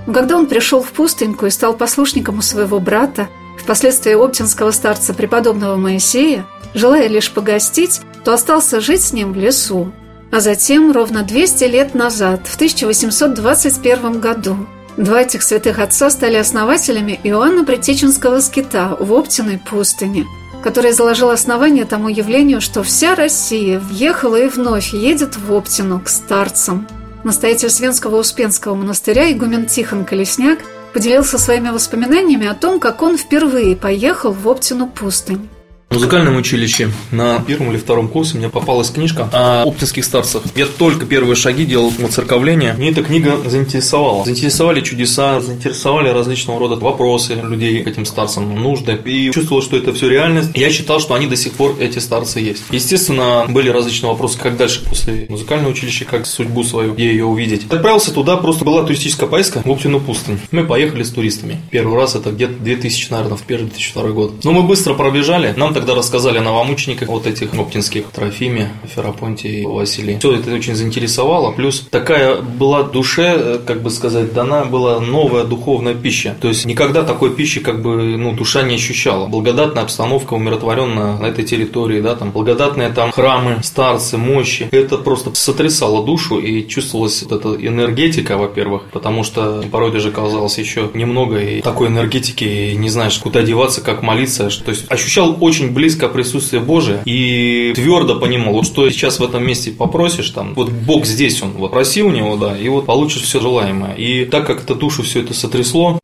Но 0.06 0.12
когда 0.12 0.36
он 0.36 0.46
пришел 0.46 0.82
в 0.82 0.90
пустыньку 0.90 1.46
и 1.46 1.50
стал 1.50 1.74
послушником 1.74 2.38
у 2.38 2.42
своего 2.42 2.80
брата, 2.80 3.28
впоследствии 3.56 4.14
оптинского 4.14 4.72
старца 4.72 5.14
преподобного 5.14 5.76
Моисея, 5.76 6.46
желая 6.74 7.06
лишь 7.06 7.30
погостить, 7.30 8.00
то 8.24 8.32
остался 8.32 8.80
жить 8.80 9.02
с 9.02 9.12
ним 9.12 9.32
в 9.32 9.36
лесу. 9.36 9.92
А 10.34 10.40
затем, 10.40 10.90
ровно 10.90 11.22
200 11.22 11.62
лет 11.62 11.94
назад, 11.94 12.48
в 12.48 12.56
1821 12.56 14.20
году, 14.20 14.66
Два 14.96 15.22
этих 15.22 15.42
святых 15.42 15.78
отца 15.78 16.10
стали 16.10 16.34
основателями 16.34 17.20
Иоанна 17.22 17.64
Притеченского 17.64 18.40
скита 18.40 18.96
в 18.98 19.12
Оптиной 19.12 19.58
пустыне, 19.58 20.24
который 20.62 20.90
заложил 20.90 21.30
основание 21.30 21.84
тому 21.84 22.08
явлению, 22.08 22.60
что 22.60 22.82
вся 22.82 23.14
Россия 23.14 23.78
въехала 23.78 24.36
и 24.36 24.48
вновь 24.48 24.92
едет 24.92 25.36
в 25.36 25.52
Оптину 25.52 26.00
к 26.00 26.08
старцам. 26.08 26.88
Настоятель 27.22 27.70
Свенского 27.70 28.16
Успенского 28.16 28.74
монастыря 28.74 29.30
игумен 29.30 29.66
Тихон 29.66 30.04
Колесняк 30.04 30.58
поделился 30.92 31.38
своими 31.38 31.70
воспоминаниями 31.70 32.48
о 32.48 32.54
том, 32.54 32.80
как 32.80 33.02
он 33.02 33.18
впервые 33.18 33.76
поехал 33.76 34.32
в 34.32 34.48
Оптину 34.48 34.88
пустынь. 34.88 35.48
Музыкальном 35.94 36.36
училище 36.36 36.90
на 37.12 37.38
первом 37.40 37.70
или 37.70 37.78
втором 37.78 38.08
курсе 38.08 38.36
мне 38.36 38.48
попалась 38.48 38.90
книжка 38.90 39.28
о 39.32 39.62
оптинских 39.62 40.04
старцах. 40.04 40.42
Я 40.56 40.66
только 40.66 41.06
первые 41.06 41.36
шаги 41.36 41.64
делал 41.64 41.92
воцерковление. 41.98 42.74
Мне 42.74 42.90
эта 42.90 43.04
книга 43.04 43.38
заинтересовала. 43.46 44.24
Заинтересовали 44.24 44.80
чудеса, 44.80 45.40
заинтересовали 45.40 46.08
различного 46.08 46.58
рода 46.58 46.74
вопросы 46.74 47.34
людей 47.34 47.82
к 47.84 47.86
этим 47.86 48.06
старцам, 48.06 48.54
нужды. 48.60 48.98
И 49.04 49.30
чувствовал, 49.32 49.62
что 49.62 49.76
это 49.76 49.92
все 49.92 50.08
реальность. 50.08 50.50
Я 50.54 50.70
считал, 50.70 50.98
что 50.98 51.14
они 51.14 51.26
до 51.26 51.36
сих 51.36 51.52
пор, 51.52 51.76
эти 51.78 52.00
старцы, 52.00 52.40
есть. 52.40 52.64
Естественно, 52.70 53.46
были 53.48 53.68
различные 53.68 54.10
вопросы, 54.10 54.36
как 54.38 54.56
дальше 54.56 54.82
после 54.84 55.26
музыкального 55.28 55.70
училища, 55.70 56.04
как 56.04 56.26
судьбу 56.26 56.64
свою, 56.64 56.94
где 56.94 57.06
ее 57.06 57.24
увидеть. 57.24 57.66
Отправился 57.70 58.12
туда, 58.12 58.36
просто 58.36 58.64
была 58.64 58.82
туристическая 58.82 59.28
поездка 59.28 59.62
в 59.64 59.70
Оптину 59.70 60.00
пустынь. 60.00 60.40
Мы 60.50 60.64
поехали 60.64 61.04
с 61.04 61.10
туристами. 61.10 61.60
Первый 61.70 61.96
раз 61.96 62.16
это 62.16 62.32
где-то 62.32 62.54
2000, 62.54 63.12
наверное, 63.12 63.36
в 63.36 63.42
первый 63.42 63.66
2002 63.66 64.08
год. 64.10 64.44
Но 64.44 64.50
мы 64.50 64.64
быстро 64.64 64.94
пробежали. 64.94 65.54
Нам 65.56 65.72
так 65.72 65.83
когда 65.84 65.96
рассказали 65.96 66.38
о 66.38 66.40
новомучениках, 66.40 67.08
вот 67.08 67.26
этих 67.26 67.52
оптинских, 67.52 68.06
Трофиме, 68.06 68.70
Ферапонте 68.86 69.48
и 69.48 69.66
Василии, 69.66 70.16
все 70.18 70.36
это 70.36 70.54
очень 70.54 70.74
заинтересовало. 70.74 71.52
Плюс 71.52 71.86
такая 71.90 72.36
была 72.36 72.84
душе, 72.84 73.34
э, 73.36 73.58
как 73.66 73.82
бы 73.82 73.90
сказать, 73.90 74.32
дана 74.32 74.64
была 74.64 74.98
новая 74.98 75.44
духовная 75.44 75.92
пища. 75.92 76.36
То 76.40 76.48
есть 76.48 76.64
никогда 76.64 77.02
такой 77.02 77.34
пищи 77.34 77.60
как 77.60 77.82
бы 77.82 78.16
ну, 78.16 78.32
душа 78.32 78.62
не 78.62 78.76
ощущала. 78.76 79.26
Благодатная 79.26 79.82
обстановка 79.82 80.32
умиротворенная 80.32 81.18
на 81.18 81.26
этой 81.26 81.44
территории, 81.44 82.00
да, 82.00 82.14
там 82.14 82.30
благодатные 82.30 82.88
там 82.88 83.12
храмы, 83.12 83.58
старцы, 83.62 84.16
мощи. 84.16 84.68
Это 84.70 84.96
просто 84.96 85.34
сотрясало 85.34 86.02
душу 86.02 86.38
и 86.38 86.66
чувствовалась 86.66 87.22
вот 87.24 87.32
эта 87.32 87.66
энергетика, 87.66 88.38
во-первых, 88.38 88.84
потому 88.90 89.22
что 89.22 89.62
порой 89.70 89.92
даже 89.92 90.10
казалось 90.10 90.56
еще 90.56 90.88
немного 90.94 91.40
и 91.40 91.60
такой 91.60 91.88
энергетики, 91.88 92.44
и 92.44 92.74
не 92.74 92.88
знаешь, 92.88 93.18
куда 93.18 93.42
деваться, 93.42 93.82
как 93.82 94.02
молиться. 94.02 94.48
То 94.64 94.70
есть 94.70 94.90
ощущал 94.90 95.36
очень 95.40 95.73
близко 95.74 96.08
присутствие 96.08 96.62
Божие 96.62 97.02
и 97.04 97.72
твердо 97.74 98.18
понимал, 98.18 98.54
вот 98.54 98.66
что 98.66 98.88
сейчас 98.90 99.18
в 99.18 99.24
этом 99.24 99.46
месте 99.46 99.70
попросишь, 99.70 100.30
там, 100.30 100.54
вот 100.54 100.70
Бог 100.70 101.04
здесь, 101.04 101.42
он, 101.42 101.50
вот 101.52 101.72
проси 101.72 102.02
у 102.02 102.10
него, 102.10 102.36
да, 102.36 102.56
и 102.56 102.68
вот 102.68 102.86
получишь 102.86 103.22
все 103.22 103.40
желаемое. 103.40 103.94
И 103.94 104.24
так 104.24 104.46
как 104.46 104.62
это 104.62 104.74
душу 104.74 105.02
все 105.02 105.20
это 105.20 105.34
сотрясло, 105.34 105.98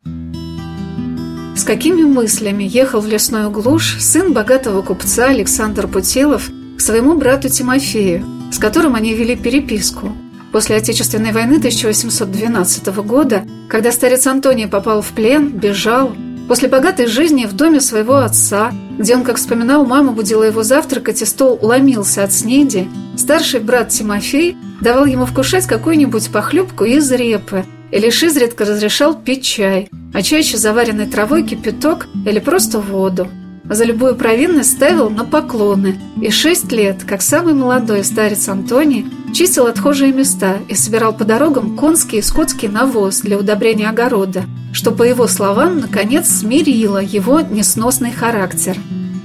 с 1.55 1.63
какими 1.63 2.01
мыслями 2.01 2.63
ехал 2.63 3.01
в 3.01 3.07
лесную 3.07 3.51
глушь 3.51 3.97
сын 3.99 4.33
богатого 4.33 4.81
купца 4.81 5.27
Александр 5.27 5.87
Путилов 5.87 6.49
к 6.77 6.81
своему 6.81 7.15
брату 7.17 7.49
Тимофею, 7.49 8.25
с 8.51 8.57
которым 8.57 8.95
они 8.95 9.13
вели 9.13 9.35
переписку. 9.35 10.11
После 10.51 10.77
Отечественной 10.77 11.31
войны 11.31 11.57
1812 11.57 12.87
года, 13.05 13.43
когда 13.69 13.91
старец 13.91 14.25
Антоний 14.27 14.67
попал 14.67 15.01
в 15.01 15.09
плен, 15.09 15.49
бежал, 15.49 16.13
после 16.51 16.67
богатой 16.67 17.07
жизни 17.07 17.45
в 17.45 17.53
доме 17.53 17.79
своего 17.79 18.17
отца, 18.17 18.73
где 18.99 19.15
он, 19.15 19.23
как 19.23 19.37
вспоминал, 19.37 19.85
мама 19.85 20.11
будила 20.11 20.43
его 20.43 20.63
завтракать, 20.63 21.21
и 21.21 21.25
стол 21.25 21.57
ломился 21.61 22.25
от 22.25 22.33
снеди, 22.33 22.89
старший 23.15 23.61
брат 23.61 23.87
Тимофей 23.87 24.57
давал 24.81 25.05
ему 25.05 25.25
вкушать 25.25 25.65
какую-нибудь 25.65 26.29
похлебку 26.29 26.83
из 26.83 27.09
репы– 27.09 27.63
и 27.91 27.99
лишь 27.99 28.23
изредка 28.23 28.65
разрешал 28.65 29.15
пить 29.15 29.45
чай, 29.45 29.89
а 30.13 30.21
чаще 30.21 30.57
заваренной 30.57 31.07
травой 31.07 31.43
кипяток 31.43 32.07
или 32.25 32.39
просто 32.39 32.79
воду. 32.79 33.29
За 33.63 33.85
любую 33.85 34.15
провинность 34.15 34.73
ставил 34.73 35.09
на 35.09 35.23
поклоны, 35.23 35.97
и 36.21 36.29
шесть 36.31 36.71
лет, 36.71 37.03
как 37.05 37.21
самый 37.21 37.53
молодой 37.53 38.03
старец 38.03 38.49
Антоний, 38.49 39.05
чистил 39.31 39.67
отхожие 39.67 40.11
места 40.11 40.57
и 40.67 40.75
собирал 40.75 41.13
по 41.13 41.25
дорогам 41.25 41.75
конский 41.75 42.19
и 42.19 42.21
скотский 42.21 42.67
навоз 42.67 43.21
для 43.21 43.37
удобрения 43.37 43.89
огорода, 43.89 44.43
что, 44.73 44.91
по 44.91 45.03
его 45.03 45.27
словам, 45.27 45.79
наконец 45.79 46.29
смирило 46.29 46.97
его 46.97 47.41
несносный 47.41 48.11
характер. 48.11 48.77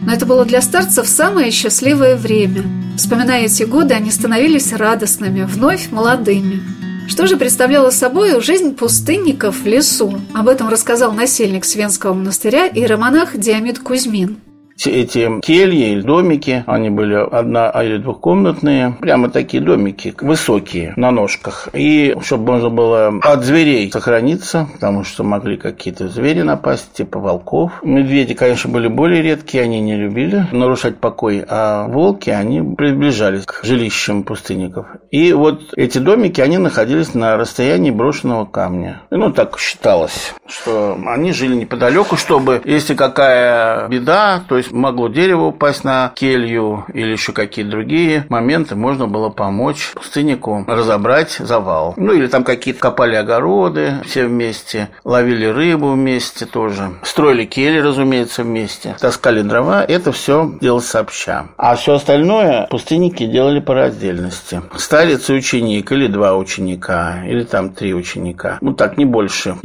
Но 0.02 0.12
это 0.12 0.26
было 0.26 0.44
для 0.44 0.62
старцев 0.62 1.08
самое 1.08 1.50
счастливое 1.50 2.16
время. 2.16 2.62
Вспоминая 2.96 3.44
эти 3.44 3.64
годы, 3.64 3.94
они 3.94 4.10
становились 4.10 4.72
радостными, 4.72 5.42
вновь 5.42 5.90
молодыми. 5.90 6.62
Что 7.08 7.26
же 7.26 7.36
представляла 7.36 7.90
собой 7.90 8.40
жизнь 8.40 8.74
пустынников 8.74 9.62
в 9.62 9.66
лесу? 9.66 10.20
Об 10.34 10.48
этом 10.48 10.68
рассказал 10.68 11.12
насельник 11.12 11.64
Свенского 11.64 12.14
монастыря 12.14 12.66
и 12.66 12.84
романах 12.84 13.36
Диамид 13.36 13.78
Кузьмин 13.78 14.38
эти 14.84 15.40
кельи 15.40 15.92
или 15.92 16.02
домики, 16.02 16.64
они 16.66 16.90
были 16.90 17.14
одна- 17.14 17.70
или 17.82 17.98
двухкомнатные, 17.98 18.96
прямо 19.00 19.30
такие 19.30 19.62
домики, 19.62 20.14
высокие, 20.20 20.92
на 20.96 21.10
ножках. 21.10 21.68
И 21.72 22.14
чтобы 22.22 22.52
можно 22.52 22.70
было 22.70 23.14
от 23.22 23.44
зверей 23.44 23.90
сохраниться, 23.90 24.68
потому 24.74 25.04
что 25.04 25.24
могли 25.24 25.56
какие-то 25.56 26.08
звери 26.08 26.42
напасть, 26.42 26.92
типа 26.92 27.18
волков. 27.18 27.72
Медведи, 27.82 28.34
конечно, 28.34 28.70
были 28.70 28.88
более 28.88 29.22
редкие, 29.22 29.64
они 29.64 29.80
не 29.80 29.96
любили 29.96 30.46
нарушать 30.52 30.98
покой, 30.98 31.44
а 31.48 31.86
волки, 31.86 32.30
они 32.30 32.60
приближались 32.74 33.44
к 33.46 33.60
жилищам 33.64 34.24
пустынников. 34.24 34.86
И 35.10 35.32
вот 35.32 35.72
эти 35.76 35.98
домики, 35.98 36.40
они 36.40 36.58
находились 36.58 37.14
на 37.14 37.36
расстоянии 37.36 37.90
брошенного 37.90 38.44
камня. 38.44 39.02
Ну, 39.10 39.32
так 39.32 39.58
считалось, 39.58 40.34
что 40.46 40.98
они 41.06 41.32
жили 41.32 41.54
неподалеку, 41.54 42.16
чтобы, 42.16 42.60
если 42.64 42.94
какая 42.94 43.88
беда, 43.88 44.42
то 44.48 44.56
есть 44.56 44.65
есть 44.66 44.72
могло 44.72 45.08
дерево 45.08 45.46
упасть 45.46 45.84
на 45.84 46.12
келью 46.14 46.84
или 46.92 47.10
еще 47.10 47.32
какие-то 47.32 47.70
другие 47.70 48.26
моменты, 48.28 48.74
можно 48.74 49.06
было 49.06 49.28
помочь 49.28 49.92
пустыннику 49.94 50.64
разобрать 50.66 51.32
завал. 51.32 51.94
Ну 51.96 52.12
или 52.12 52.26
там 52.26 52.44
какие-то 52.44 52.80
копали 52.80 53.14
огороды 53.14 53.94
все 54.04 54.26
вместе, 54.26 54.88
ловили 55.04 55.46
рыбу 55.46 55.92
вместе 55.92 56.46
тоже, 56.46 56.92
строили 57.02 57.44
кельи, 57.44 57.78
разумеется, 57.78 58.42
вместе, 58.42 58.96
таскали 59.00 59.42
дрова, 59.42 59.84
это 59.84 60.12
все 60.12 60.50
делалось 60.60 60.86
сообща. 60.86 61.46
А 61.56 61.76
все 61.76 61.94
остальное 61.94 62.66
пустынники 62.70 63.26
делали 63.26 63.60
по 63.60 63.74
раздельности. 63.74 64.62
Старец 64.76 65.30
и 65.30 65.34
ученик, 65.34 65.92
или 65.92 66.06
два 66.06 66.36
ученика, 66.36 67.24
или 67.26 67.44
там 67.44 67.70
три 67.70 67.94
ученика. 67.94 68.58
Ну 68.60 68.72
так, 68.72 68.98
не 68.98 69.04
больше. 69.04 69.56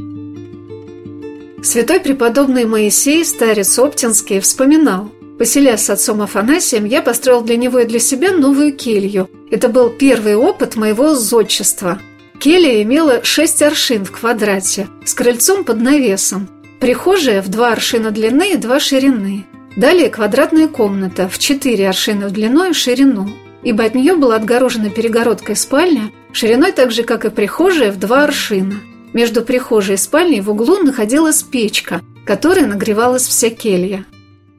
Святой 1.63 1.99
преподобный 1.99 2.65
Моисей, 2.65 3.23
старец 3.23 3.77
Оптинский, 3.77 4.39
вспоминал. 4.39 5.11
Поселясь 5.37 5.81
с 5.81 5.91
отцом 5.91 6.23
Афанасием, 6.23 6.85
я 6.85 7.03
построил 7.03 7.41
для 7.41 7.55
него 7.55 7.79
и 7.79 7.85
для 7.85 7.99
себя 7.99 8.31
новую 8.31 8.75
келью. 8.75 9.29
Это 9.51 9.69
был 9.69 9.91
первый 9.91 10.35
опыт 10.35 10.75
моего 10.75 11.13
зодчества. 11.13 11.99
Келья 12.39 12.81
имела 12.81 13.23
шесть 13.23 13.61
аршин 13.61 14.05
в 14.05 14.11
квадрате, 14.11 14.87
с 15.05 15.13
крыльцом 15.13 15.63
под 15.63 15.79
навесом. 15.81 16.49
Прихожая 16.79 17.43
в 17.43 17.49
два 17.49 17.73
аршина 17.73 18.09
длины 18.09 18.53
и 18.53 18.57
два 18.57 18.79
ширины. 18.79 19.45
Далее 19.77 20.09
квадратная 20.09 20.67
комната 20.67 21.29
в 21.29 21.37
четыре 21.37 21.89
аршина 21.89 22.27
в 22.27 22.31
длину 22.31 22.71
и 22.71 22.73
ширину, 22.73 23.29
ибо 23.61 23.83
от 23.83 23.93
нее 23.93 24.15
была 24.15 24.37
отгорожена 24.37 24.89
перегородкой 24.89 25.55
спальня, 25.55 26.11
шириной 26.33 26.71
так 26.71 26.91
же, 26.91 27.03
как 27.03 27.23
и 27.25 27.29
прихожая, 27.29 27.91
в 27.91 27.99
два 27.99 28.23
аршина– 28.23 28.79
между 29.13 29.41
прихожей 29.41 29.95
и 29.95 29.97
спальней 29.97 30.41
в 30.41 30.49
углу 30.49 30.77
находилась 30.77 31.43
печка, 31.43 32.01
которой 32.25 32.65
нагревалась 32.65 33.27
вся 33.27 33.49
келья. 33.49 34.05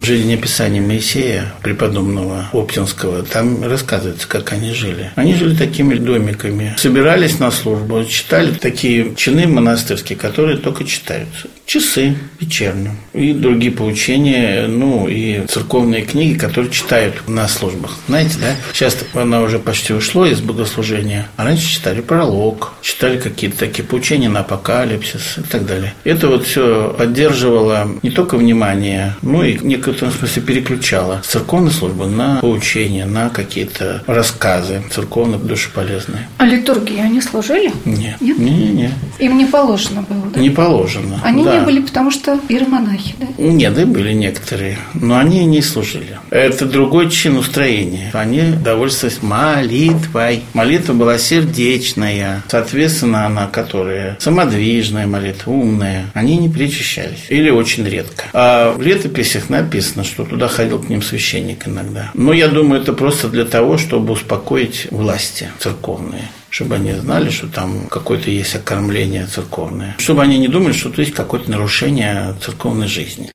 В 0.00 0.04
жизнеописании 0.04 0.80
Моисея, 0.80 1.54
преподобного 1.62 2.48
Оптинского, 2.52 3.22
там 3.22 3.62
рассказывается, 3.62 4.26
как 4.26 4.52
они 4.52 4.72
жили. 4.72 5.12
Они 5.14 5.32
жили 5.34 5.54
такими 5.54 5.94
домиками, 5.94 6.74
собирались 6.76 7.38
на 7.38 7.52
службу, 7.52 8.04
читали 8.04 8.52
такие 8.52 9.14
чины 9.14 9.46
монастырские, 9.46 10.18
которые 10.18 10.56
только 10.56 10.84
читаются. 10.84 11.46
Часы 11.66 12.16
вечерние 12.40 12.96
и 13.12 13.32
другие 13.32 13.72
поучения, 13.72 14.66
ну 14.66 15.06
и 15.08 15.46
церковные 15.46 16.02
книги, 16.02 16.36
которые 16.36 16.70
читают 16.72 17.28
на 17.28 17.46
службах. 17.48 17.96
Знаете, 18.08 18.36
да? 18.40 18.56
Сейчас 18.72 18.96
она 19.14 19.40
уже 19.40 19.58
почти 19.58 19.92
ушло 19.92 20.26
из 20.26 20.40
богослужения, 20.40 21.28
а 21.36 21.44
раньше 21.44 21.66
читали 21.66 22.00
пролог, 22.00 22.72
читали 22.82 23.18
какие-то 23.18 23.58
такие 23.58 23.84
поучения 23.84 24.28
на 24.28 24.40
апокалипсис 24.40 25.38
и 25.38 25.42
так 25.42 25.66
далее. 25.66 25.94
Это 26.04 26.28
вот 26.28 26.46
все 26.46 26.94
поддерживало 26.98 27.88
не 28.02 28.10
только 28.10 28.36
внимание, 28.36 29.14
но 29.22 29.44
и 29.44 29.56
в 29.56 29.88
этом 29.88 30.10
смысле 30.10 30.42
переключала 30.42 31.22
церковную 31.24 31.72
службу 31.72 32.06
на 32.06 32.40
поучения, 32.40 33.06
на 33.06 33.28
какие-то 33.28 34.02
рассказы 34.06 34.82
церковных 34.90 35.44
душеполезные. 35.46 36.28
А 36.38 36.44
литургии 36.44 37.00
они 37.00 37.20
служили? 37.20 37.72
Нет. 37.84 38.20
Нет? 38.20 38.38
Не, 38.38 38.50
не, 38.50 38.68
не. 38.68 38.90
Им 39.18 39.38
не 39.38 39.46
положено 39.46 40.02
было, 40.02 40.26
да? 40.34 40.40
Не 40.40 40.50
положено. 40.50 41.20
Они 41.22 41.44
да. 41.44 41.51
Не 41.52 41.64
были, 41.64 41.80
потому 41.80 42.10
что 42.10 42.38
иеромонахи, 42.48 43.14
да? 43.18 43.26
Нет, 43.38 43.74
да 43.74 43.86
были 43.86 44.12
некоторые, 44.12 44.78
но 44.94 45.18
они 45.18 45.44
не 45.44 45.62
служили. 45.62 46.18
Это 46.30 46.66
другой 46.66 47.10
чин 47.10 47.36
устроения. 47.36 48.10
Они 48.12 48.42
довольствовались 48.42 49.22
молитвой. 49.22 50.42
Молитва 50.54 50.92
была 50.92 51.18
сердечная. 51.18 52.42
Соответственно, 52.48 53.26
она, 53.26 53.46
которая 53.46 54.16
самодвижная 54.20 55.06
молитва, 55.06 55.50
умная, 55.50 56.06
они 56.14 56.36
не 56.36 56.48
причащались. 56.48 57.26
Или 57.28 57.50
очень 57.50 57.86
редко. 57.86 58.24
А 58.32 58.72
в 58.72 58.82
летописях 58.82 59.50
написано, 59.50 60.04
что 60.04 60.24
туда 60.24 60.48
ходил 60.48 60.78
к 60.78 60.88
ним 60.88 61.02
священник 61.02 61.68
иногда. 61.68 62.10
Но 62.14 62.32
я 62.32 62.48
думаю, 62.48 62.82
это 62.82 62.92
просто 62.92 63.28
для 63.28 63.44
того, 63.44 63.78
чтобы 63.78 64.12
успокоить 64.12 64.88
власти 64.90 65.48
церковные 65.58 66.28
чтобы 66.52 66.74
они 66.74 66.92
знали, 66.92 67.30
что 67.30 67.48
там 67.48 67.86
какое-то 67.88 68.30
есть 68.30 68.54
окормление 68.54 69.26
церковное, 69.26 69.96
чтобы 69.98 70.20
они 70.22 70.38
не 70.38 70.48
думали, 70.48 70.72
что 70.72 70.90
тут 70.90 70.98
есть 70.98 71.14
какое-то 71.14 71.50
нарушение 71.50 72.34
церковной 72.44 72.88
жизни. 72.88 73.30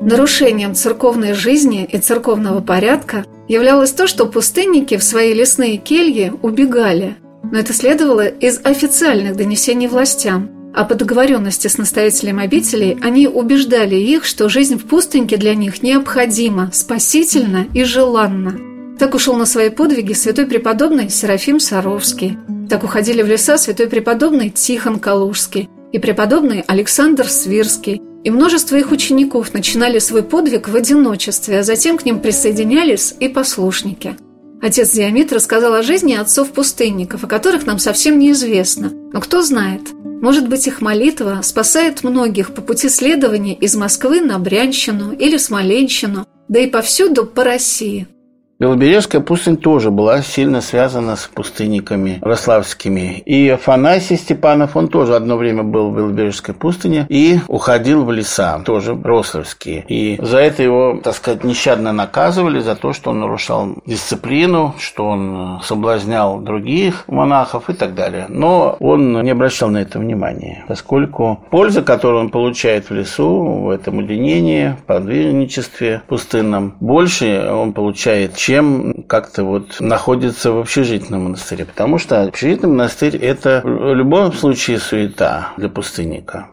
Нарушением 0.00 0.74
церковной 0.74 1.34
жизни 1.34 1.84
и 1.84 1.98
церковного 1.98 2.60
порядка 2.60 3.26
являлось 3.46 3.92
то, 3.92 4.06
что 4.06 4.24
пустынники 4.24 4.96
в 4.96 5.02
свои 5.02 5.34
лесные 5.34 5.76
кельи 5.76 6.32
убегали. 6.40 7.16
Но 7.44 7.58
это 7.58 7.74
следовало 7.74 8.26
из 8.26 8.60
официальных 8.64 9.36
донесений 9.36 9.88
властям– 9.88 10.50
а 10.74 10.84
по 10.86 10.94
договоренности 10.94 11.68
с 11.68 11.76
настоятелем 11.76 12.38
обителей 12.38 12.96
они 13.02 13.28
убеждали 13.28 13.96
их, 13.96 14.24
что 14.24 14.48
жизнь 14.48 14.78
в 14.78 14.86
пустыньке 14.86 15.36
для 15.36 15.54
них 15.54 15.82
необходима, 15.82 16.70
спасительна 16.72 17.66
и 17.74 17.84
желанна. 17.84 18.71
Так 18.98 19.14
ушел 19.14 19.34
на 19.36 19.46
свои 19.46 19.70
подвиги 19.70 20.12
святой 20.12 20.46
преподобный 20.46 21.10
Серафим 21.10 21.58
Саровский. 21.58 22.38
Так 22.68 22.84
уходили 22.84 23.22
в 23.22 23.26
леса 23.26 23.58
святой 23.58 23.88
преподобный 23.88 24.50
Тихон 24.50 24.98
Калужский 24.98 25.68
и 25.92 25.98
преподобный 25.98 26.64
Александр 26.66 27.28
Свирский, 27.28 28.00
и 28.24 28.30
множество 28.30 28.76
их 28.76 28.92
учеников 28.92 29.52
начинали 29.52 29.98
свой 29.98 30.22
подвиг 30.22 30.68
в 30.68 30.76
одиночестве, 30.76 31.58
а 31.58 31.62
затем 31.62 31.98
к 31.98 32.04
ним 32.04 32.20
присоединялись 32.20 33.14
и 33.18 33.28
послушники. 33.28 34.16
Отец 34.62 34.92
Диамит 34.92 35.32
рассказал 35.32 35.74
о 35.74 35.82
жизни 35.82 36.14
отцов-пустынников, 36.14 37.24
о 37.24 37.26
которых 37.26 37.66
нам 37.66 37.80
совсем 37.80 38.18
неизвестно. 38.18 38.92
Но 39.12 39.20
кто 39.20 39.42
знает, 39.42 39.90
может 40.22 40.48
быть, 40.48 40.68
их 40.68 40.80
молитва 40.80 41.40
спасает 41.42 42.04
многих 42.04 42.54
по 42.54 42.62
пути 42.62 42.88
следования 42.88 43.54
из 43.54 43.74
Москвы 43.74 44.20
на 44.20 44.38
Брянщину 44.38 45.12
или 45.12 45.36
Смоленщину, 45.36 46.28
да 46.48 46.60
и 46.60 46.68
повсюду 46.68 47.26
по 47.26 47.42
России– 47.42 48.06
Белобережская 48.62 49.20
пустынь 49.20 49.56
тоже 49.56 49.90
была 49.90 50.22
сильно 50.22 50.60
связана 50.60 51.16
с 51.16 51.26
пустынниками 51.26 52.20
рославскими. 52.22 53.20
И 53.26 53.48
Афанасий 53.48 54.16
Степанов, 54.16 54.76
он 54.76 54.86
тоже 54.86 55.16
одно 55.16 55.36
время 55.36 55.64
был 55.64 55.90
в 55.90 55.96
Белобережской 55.96 56.54
пустыне 56.54 57.04
и 57.08 57.40
уходил 57.48 58.04
в 58.04 58.12
леса, 58.12 58.60
тоже 58.64 58.96
рославские. 59.02 59.84
И 59.88 60.16
за 60.22 60.38
это 60.38 60.62
его, 60.62 61.00
так 61.02 61.16
сказать, 61.16 61.42
нещадно 61.42 61.92
наказывали, 61.92 62.60
за 62.60 62.76
то, 62.76 62.92
что 62.92 63.10
он 63.10 63.18
нарушал 63.18 63.78
дисциплину, 63.84 64.76
что 64.78 65.06
он 65.06 65.60
соблазнял 65.64 66.38
других 66.38 67.02
монахов 67.08 67.68
и 67.68 67.72
так 67.72 67.96
далее. 67.96 68.26
Но 68.28 68.76
он 68.78 69.20
не 69.24 69.30
обращал 69.30 69.70
на 69.70 69.78
это 69.78 69.98
внимания, 69.98 70.64
поскольку 70.68 71.44
польза, 71.50 71.82
которую 71.82 72.20
он 72.20 72.30
получает 72.30 72.90
в 72.90 72.94
лесу, 72.94 73.42
в 73.42 73.70
этом 73.70 73.98
уединении, 73.98 74.76
подвижничестве 74.86 76.02
пустынном, 76.06 76.76
больше 76.78 77.50
он 77.50 77.72
получает, 77.72 78.36
чем 78.36 78.51
чем 78.52 79.04
как-то 79.08 79.44
вот 79.44 79.80
находится 79.80 80.52
в 80.52 80.58
общежитном 80.58 81.24
монастыре. 81.24 81.64
Потому 81.64 81.98
что 81.98 82.22
общежитный 82.22 82.68
монастырь– 82.68 83.16
это 83.22 83.62
в 83.64 83.94
любом 83.94 84.30
случае 84.34 84.78
суета 84.78 85.54
для 85.56 85.70
пустынника. 85.70 86.48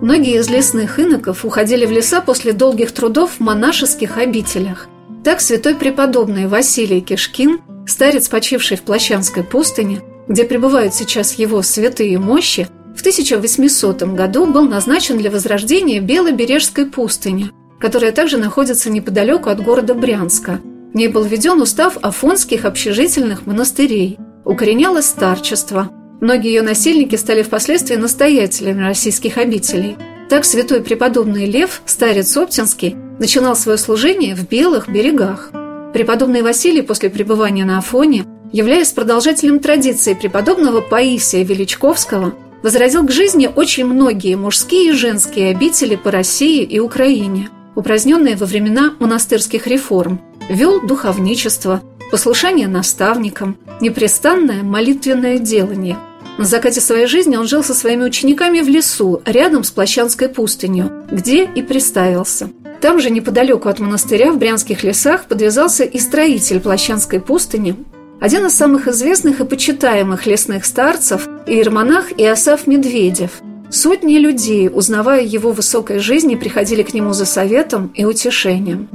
Многие 0.00 0.38
из 0.38 0.48
лесных 0.48 1.00
иноков 1.00 1.44
уходили 1.44 1.84
в 1.84 1.90
леса 1.90 2.20
после 2.20 2.52
долгих 2.52 2.92
трудов 2.92 3.32
в 3.32 3.40
монашеских 3.40 4.16
обителях. 4.18 4.86
Так 5.24 5.40
святой 5.40 5.74
преподобный 5.74 6.46
Василий 6.46 7.00
Кишкин, 7.00 7.58
старец, 7.88 8.28
почивший 8.28 8.76
в 8.76 8.82
Плащанской 8.82 9.42
пустыне, 9.42 10.00
где 10.28 10.44
пребывают 10.44 10.94
сейчас 10.94 11.32
его 11.40 11.60
святые 11.62 12.20
мощи, 12.20 12.68
в 12.94 13.00
1800 13.00 14.04
году 14.14 14.46
был 14.46 14.68
назначен 14.68 15.18
для 15.18 15.32
возрождения 15.32 15.98
Белобережской 16.00 16.86
пустыни– 16.86 17.50
которая 17.78 18.12
также 18.12 18.38
находится 18.38 18.90
неподалеку 18.90 19.50
от 19.50 19.62
города 19.62 19.94
Брянска. 19.94 20.60
В 20.92 20.96
ней 20.96 21.08
был 21.08 21.24
введен 21.24 21.60
устав 21.60 21.98
афонских 22.02 22.64
общежительных 22.64 23.46
монастырей. 23.46 24.18
Укоренялось 24.44 25.06
старчество. 25.06 25.90
Многие 26.20 26.54
ее 26.54 26.62
насильники 26.62 27.16
стали 27.16 27.42
впоследствии 27.42 27.96
настоятелями 27.96 28.82
российских 28.82 29.36
обителей. 29.36 29.96
Так 30.30 30.44
святой 30.44 30.80
преподобный 30.82 31.46
Лев, 31.46 31.82
старец 31.84 32.36
Оптинский, 32.36 32.96
начинал 33.18 33.56
свое 33.56 33.76
служение 33.76 34.34
в 34.34 34.48
Белых 34.48 34.88
берегах. 34.88 35.50
Преподобный 35.92 36.42
Василий 36.42 36.82
после 36.82 37.10
пребывания 37.10 37.64
на 37.64 37.78
Афоне, 37.78 38.24
являясь 38.52 38.92
продолжателем 38.92 39.58
традиции 39.58 40.14
преподобного 40.14 40.80
Паисия 40.80 41.42
Величковского, 41.42 42.34
возразил 42.62 43.04
к 43.04 43.10
жизни 43.10 43.50
очень 43.54 43.84
многие 43.84 44.36
мужские 44.36 44.90
и 44.90 44.92
женские 44.92 45.50
обители 45.50 45.96
по 45.96 46.10
России 46.10 46.62
и 46.62 46.78
Украине– 46.78 47.48
упраздненные 47.74 48.36
во 48.36 48.46
времена 48.46 48.94
монастырских 48.98 49.66
реформ, 49.66 50.20
вел 50.48 50.80
духовничество, 50.80 51.82
послушание 52.10 52.68
наставникам, 52.68 53.56
непрестанное 53.80 54.62
молитвенное 54.62 55.38
делание. 55.38 55.98
На 56.38 56.44
закате 56.44 56.80
своей 56.80 57.06
жизни 57.06 57.36
он 57.36 57.46
жил 57.46 57.62
со 57.62 57.74
своими 57.74 58.04
учениками 58.04 58.60
в 58.60 58.68
лесу, 58.68 59.22
рядом 59.24 59.62
с 59.64 59.70
Плащанской 59.70 60.28
пустынью, 60.28 61.04
где 61.10 61.44
и 61.44 61.62
приставился. 61.62 62.50
Там 62.80 63.00
же, 63.00 63.10
неподалеку 63.10 63.68
от 63.68 63.78
монастыря, 63.78 64.32
в 64.32 64.38
Брянских 64.38 64.82
лесах, 64.82 65.26
подвязался 65.26 65.84
и 65.84 65.98
строитель 65.98 66.60
Плащанской 66.60 67.20
пустыни, 67.20 67.76
один 68.20 68.46
из 68.46 68.54
самых 68.54 68.88
известных 68.88 69.40
и 69.40 69.44
почитаемых 69.44 70.26
лесных 70.26 70.64
старцев, 70.64 71.28
иеромонах 71.46 72.12
Иосаф 72.18 72.66
Медведев– 72.66 73.30
Сотни 73.74 74.18
людей, 74.18 74.70
узнавая 74.72 75.24
его 75.24 75.50
высокой 75.50 75.98
жизни, 75.98 76.36
приходили 76.36 76.84
к 76.84 76.94
нему 76.94 77.12
за 77.12 77.26
советом 77.26 77.90
и 77.92 78.04
утешением. 78.04 78.88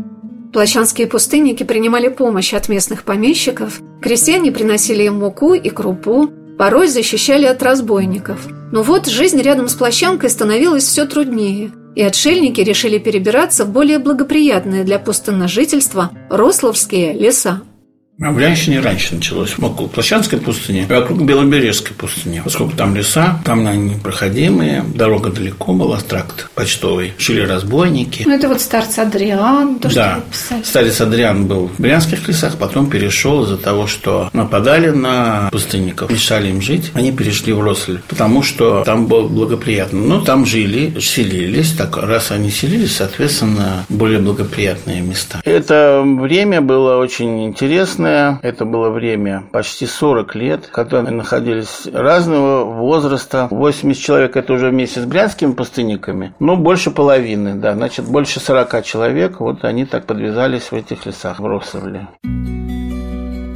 Плащанские 0.53 1.05
пустынники 1.05 1.63
принимали 1.63 2.07
помощь 2.07 2.53
от 2.53 2.69
местных 2.69 3.03
помещиков, 3.03 3.81
крестьяне 4.01 4.53
приносили 4.53 5.03
им 5.03 5.15
муку 5.15 5.53
и 5.53 5.69
крупу, 5.69 6.29
порой 6.57 6.87
защищали 6.87 7.43
от 7.43 7.61
разбойников. 7.61 8.47
Но 8.71 8.81
вот 8.81 9.05
жизнь 9.07 9.41
рядом 9.41 9.67
с 9.67 9.73
Плащанкой 9.73 10.29
становилась 10.29 10.85
все 10.85 11.05
труднее, 11.05 11.71
и 11.97 12.01
отшельники 12.01 12.61
решили 12.61 12.99
перебираться 12.99 13.65
в 13.65 13.73
более 13.73 13.99
благоприятные 13.99 14.85
для 14.85 14.97
пустынножительства 14.97 16.11
Рословские 16.29 17.11
леса. 17.11 17.63
А 18.21 18.31
в 18.31 18.35
Брянщине 18.35 18.81
раньше 18.81 19.15
началось, 19.15 19.55
около 19.57 19.87
Плащанской 19.87 20.39
пустыни, 20.39 20.85
вокруг 20.89 21.21
Белобережской 21.21 21.95
пустыни. 21.95 22.41
Поскольку 22.43 22.75
там 22.75 22.93
леса, 22.93 23.39
там 23.45 23.65
они 23.65 23.95
непроходимые, 23.95 24.83
дорога 24.93 25.29
далеко 25.29 25.71
была, 25.71 25.99
тракт 26.01 26.49
почтовый, 26.53 27.13
шили 27.17 27.41
разбойники. 27.41 28.23
Ну, 28.25 28.35
это 28.35 28.49
вот 28.49 28.59
старец 28.59 28.99
Адриан, 28.99 29.79
то, 29.79 29.93
да. 29.93 30.19
что 30.33 30.55
старец 30.65 30.99
Адриан 30.99 31.45
был 31.45 31.69
в 31.69 31.79
Брянских 31.79 32.27
лесах, 32.27 32.57
потом 32.57 32.89
перешел 32.89 33.45
из-за 33.45 33.55
того, 33.57 33.87
что 33.87 34.29
нападали 34.33 34.89
на 34.89 35.47
пустынников, 35.53 36.11
мешали 36.11 36.49
им 36.49 36.61
жить, 36.61 36.91
они 36.95 37.13
перешли 37.13 37.53
в 37.53 37.61
Росль, 37.61 37.99
потому 38.09 38.43
что 38.43 38.83
там 38.83 39.07
было 39.07 39.29
благоприятно. 39.29 40.01
Ну, 40.01 40.21
там 40.21 40.45
жили, 40.45 40.99
селились, 40.99 41.71
так 41.71 41.95
раз 41.95 42.31
они 42.31 42.51
селились, 42.51 42.97
соответственно, 42.97 43.85
более 43.87 44.19
благоприятные 44.19 44.99
места. 44.99 45.39
Это 45.45 46.03
время 46.03 46.59
было 46.59 46.97
очень 46.97 47.45
интересное, 47.45 48.08
Главное, 48.09 48.39
это 48.43 48.65
было 48.65 48.89
время 48.89 49.43
почти 49.51 49.85
40 49.85 50.35
лет, 50.35 50.69
мы 50.75 51.11
находились 51.11 51.87
разного 51.91 52.63
возраста. 52.63 53.47
80 53.51 54.01
человек 54.01 54.35
это 54.35 54.53
уже 54.53 54.69
вместе 54.69 55.01
с 55.01 55.05
брянскими 55.05 55.53
пустынниками, 55.53 56.33
но 56.39 56.55
больше 56.55 56.91
половины, 56.91 57.55
да, 57.55 57.75
значит, 57.75 58.05
больше 58.05 58.39
40 58.39 58.83
человек, 58.83 59.39
вот 59.39 59.63
они 59.63 59.85
так 59.85 60.05
подвязались 60.05 60.71
в 60.71 60.73
этих 60.73 61.05
лесах 61.05 61.39
в 61.39 61.45
Росовле. 61.45 62.07